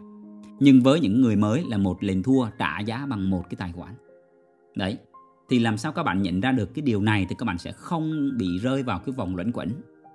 nhưng 0.61 0.83
với 0.83 1.01
những 1.01 1.21
người 1.21 1.37
mới 1.37 1.65
là 1.69 1.79
một 1.79 2.03
lệnh 2.03 2.23
thua 2.23 2.47
trả 2.59 2.81
giá 2.81 3.07
bằng 3.07 3.31
một 3.31 3.43
cái 3.51 3.57
tài 3.57 3.73
khoản. 3.73 3.95
Đấy 4.75 4.99
thì 5.49 5.59
làm 5.59 5.79
sao 5.79 5.93
các 5.93 6.03
bạn 6.03 6.23
nhận 6.23 6.41
ra 6.41 6.53
được 6.53 6.75
cái 6.75 6.83
điều 6.83 7.01
này 7.01 7.27
thì 7.29 7.35
các 7.39 7.45
bạn 7.45 7.59
sẽ 7.59 7.73
không 7.73 8.31
bị 8.39 8.59
rơi 8.59 8.83
vào 8.83 8.99
cái 8.99 9.13
vòng 9.13 9.37
luẩn 9.37 9.53
quẩn. 9.53 9.69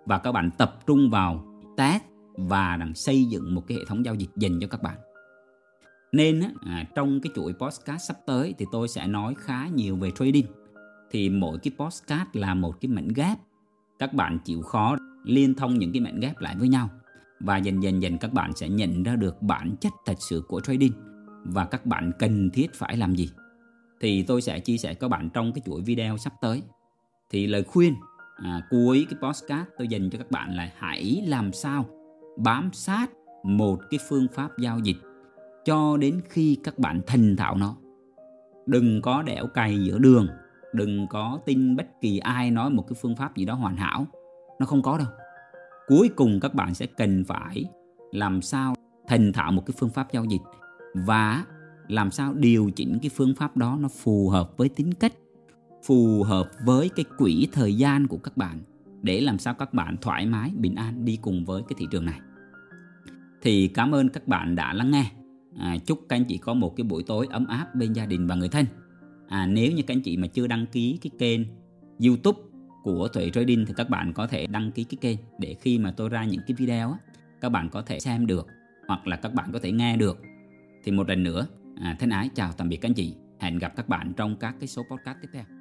Và 0.05 0.17
các 0.17 0.31
bạn 0.31 0.49
tập 0.57 0.79
trung 0.87 1.09
vào 1.09 1.45
test 1.77 2.03
và 2.37 2.77
đang 2.77 2.95
xây 2.95 3.25
dựng 3.25 3.55
một 3.55 3.67
cái 3.67 3.77
hệ 3.77 3.85
thống 3.85 4.05
giao 4.05 4.15
dịch 4.15 4.29
dành 4.35 4.59
cho 4.61 4.67
các 4.67 4.83
bạn. 4.83 4.97
Nên 6.11 6.41
à, 6.61 6.85
trong 6.95 7.21
cái 7.21 7.31
chuỗi 7.35 7.53
postcard 7.53 8.03
sắp 8.03 8.17
tới 8.25 8.53
thì 8.57 8.65
tôi 8.71 8.87
sẽ 8.87 9.07
nói 9.07 9.35
khá 9.37 9.67
nhiều 9.67 9.95
về 9.95 10.11
trading. 10.11 10.45
Thì 11.11 11.29
mỗi 11.29 11.57
cái 11.57 11.71
postcard 11.77 12.29
là 12.33 12.53
một 12.53 12.81
cái 12.81 12.89
mảnh 12.89 13.07
ghép. 13.15 13.37
Các 13.99 14.13
bạn 14.13 14.39
chịu 14.45 14.61
khó 14.61 14.95
liên 15.23 15.53
thông 15.53 15.79
những 15.79 15.91
cái 15.91 16.01
mảnh 16.01 16.19
ghép 16.19 16.39
lại 16.39 16.55
với 16.59 16.69
nhau 16.69 16.89
và 17.39 17.57
dần 17.57 17.83
dần 17.83 18.01
dần 18.01 18.17
các 18.17 18.33
bạn 18.33 18.53
sẽ 18.55 18.69
nhận 18.69 19.03
ra 19.03 19.15
được 19.15 19.41
bản 19.41 19.75
chất 19.81 19.93
thật 20.05 20.13
sự 20.19 20.43
của 20.47 20.59
trading 20.59 20.91
và 21.43 21.65
các 21.65 21.85
bạn 21.85 22.11
cần 22.19 22.49
thiết 22.49 22.73
phải 22.73 22.97
làm 22.97 23.15
gì. 23.15 23.29
Thì 24.01 24.23
tôi 24.23 24.41
sẽ 24.41 24.59
chia 24.59 24.77
sẻ 24.77 24.93
các 24.93 25.07
bạn 25.07 25.29
trong 25.33 25.53
cái 25.53 25.61
chuỗi 25.65 25.81
video 25.81 26.17
sắp 26.17 26.33
tới. 26.41 26.61
Thì 27.29 27.47
lời 27.47 27.63
khuyên 27.63 27.95
à, 28.35 28.61
cuối 28.69 29.07
cái 29.09 29.19
postcard 29.21 29.69
tôi 29.77 29.87
dành 29.87 30.09
cho 30.09 30.17
các 30.17 30.31
bạn 30.31 30.55
là 30.55 30.71
hãy 30.77 31.23
làm 31.27 31.53
sao 31.53 31.85
bám 32.37 32.69
sát 32.73 33.11
một 33.43 33.79
cái 33.89 33.99
phương 34.09 34.27
pháp 34.33 34.51
giao 34.59 34.79
dịch 34.79 34.97
cho 35.65 35.97
đến 35.97 36.21
khi 36.29 36.57
các 36.63 36.79
bạn 36.79 37.01
thành 37.07 37.35
thạo 37.35 37.55
nó. 37.55 37.75
Đừng 38.65 39.01
có 39.01 39.21
đẻo 39.21 39.47
cày 39.47 39.83
giữa 39.83 39.97
đường 39.97 40.27
đừng 40.73 41.07
có 41.07 41.39
tin 41.45 41.75
bất 41.75 41.87
kỳ 42.01 42.19
ai 42.19 42.51
nói 42.51 42.69
một 42.69 42.85
cái 42.87 42.97
phương 43.01 43.15
pháp 43.15 43.35
gì 43.35 43.45
đó 43.45 43.53
hoàn 43.53 43.77
hảo. 43.77 44.05
Nó 44.59 44.65
không 44.65 44.81
có 44.81 44.97
đâu 44.97 45.07
cuối 45.89 46.09
cùng 46.15 46.39
các 46.39 46.53
bạn 46.53 46.73
sẽ 46.73 46.85
cần 46.85 47.23
phải 47.23 47.65
làm 48.11 48.41
sao 48.41 48.75
thành 49.07 49.33
thạo 49.33 49.51
một 49.51 49.65
cái 49.65 49.75
phương 49.79 49.89
pháp 49.89 50.07
giao 50.13 50.25
dịch 50.25 50.41
và 50.93 51.45
làm 51.87 52.11
sao 52.11 52.33
điều 52.33 52.71
chỉnh 52.75 52.99
cái 53.01 53.09
phương 53.09 53.35
pháp 53.35 53.57
đó 53.57 53.77
nó 53.81 53.87
phù 53.87 54.29
hợp 54.29 54.57
với 54.57 54.69
tính 54.69 54.93
cách 54.93 55.13
phù 55.83 56.23
hợp 56.23 56.51
với 56.65 56.89
cái 56.89 57.05
quỹ 57.17 57.47
thời 57.51 57.75
gian 57.75 58.07
của 58.07 58.17
các 58.17 58.37
bạn 58.37 58.59
để 59.01 59.21
làm 59.21 59.39
sao 59.39 59.53
các 59.53 59.73
bạn 59.73 59.97
thoải 60.01 60.25
mái 60.25 60.51
bình 60.55 60.75
an 60.75 61.05
đi 61.05 61.19
cùng 61.21 61.45
với 61.45 61.61
cái 61.69 61.75
thị 61.77 61.87
trường 61.91 62.05
này. 62.05 62.19
Thì 63.41 63.67
cảm 63.67 63.95
ơn 63.95 64.09
các 64.09 64.27
bạn 64.27 64.55
đã 64.55 64.73
lắng 64.73 64.91
nghe. 64.91 65.11
À, 65.57 65.77
chúc 65.85 66.05
các 66.09 66.15
anh 66.15 66.25
chị 66.25 66.37
có 66.37 66.53
một 66.53 66.75
cái 66.75 66.83
buổi 66.83 67.03
tối 67.03 67.27
ấm 67.29 67.47
áp 67.47 67.75
bên 67.75 67.93
gia 67.93 68.05
đình 68.05 68.27
và 68.27 68.35
người 68.35 68.49
thân. 68.49 68.65
À, 69.27 69.47
nếu 69.47 69.71
như 69.71 69.81
các 69.81 69.93
anh 69.93 70.01
chị 70.01 70.17
mà 70.17 70.27
chưa 70.27 70.47
đăng 70.47 70.65
ký 70.65 70.99
cái 71.01 71.11
kênh 71.19 71.41
youtube 72.05 72.39
của 72.83 73.07
Tuệ 73.07 73.29
Trading 73.29 73.65
thì 73.65 73.73
các 73.77 73.89
bạn 73.89 74.13
có 74.13 74.27
thể 74.27 74.47
đăng 74.47 74.71
ký 74.71 74.83
cái 74.83 74.97
kênh 75.01 75.17
để 75.37 75.55
khi 75.61 75.77
mà 75.77 75.93
tôi 75.97 76.09
ra 76.09 76.23
những 76.23 76.41
cái 76.47 76.55
video 76.55 76.91
á, 76.91 76.97
các 77.41 77.49
bạn 77.49 77.69
có 77.69 77.81
thể 77.81 77.99
xem 77.99 78.27
được 78.27 78.47
hoặc 78.87 79.07
là 79.07 79.15
các 79.15 79.33
bạn 79.33 79.49
có 79.53 79.59
thể 79.59 79.71
nghe 79.71 79.97
được. 79.97 80.21
Thì 80.83 80.91
một 80.91 81.09
lần 81.09 81.23
nữa 81.23 81.47
à, 81.81 81.95
thân 81.99 82.09
ái 82.09 82.29
chào 82.35 82.51
tạm 82.57 82.69
biệt 82.69 82.77
các 82.77 82.89
anh 82.89 82.93
chị. 82.93 83.15
Hẹn 83.39 83.57
gặp 83.57 83.75
các 83.75 83.89
bạn 83.89 84.13
trong 84.17 84.35
các 84.35 84.55
cái 84.59 84.67
số 84.67 84.83
podcast 84.83 85.17
tiếp 85.21 85.29
theo. 85.33 85.58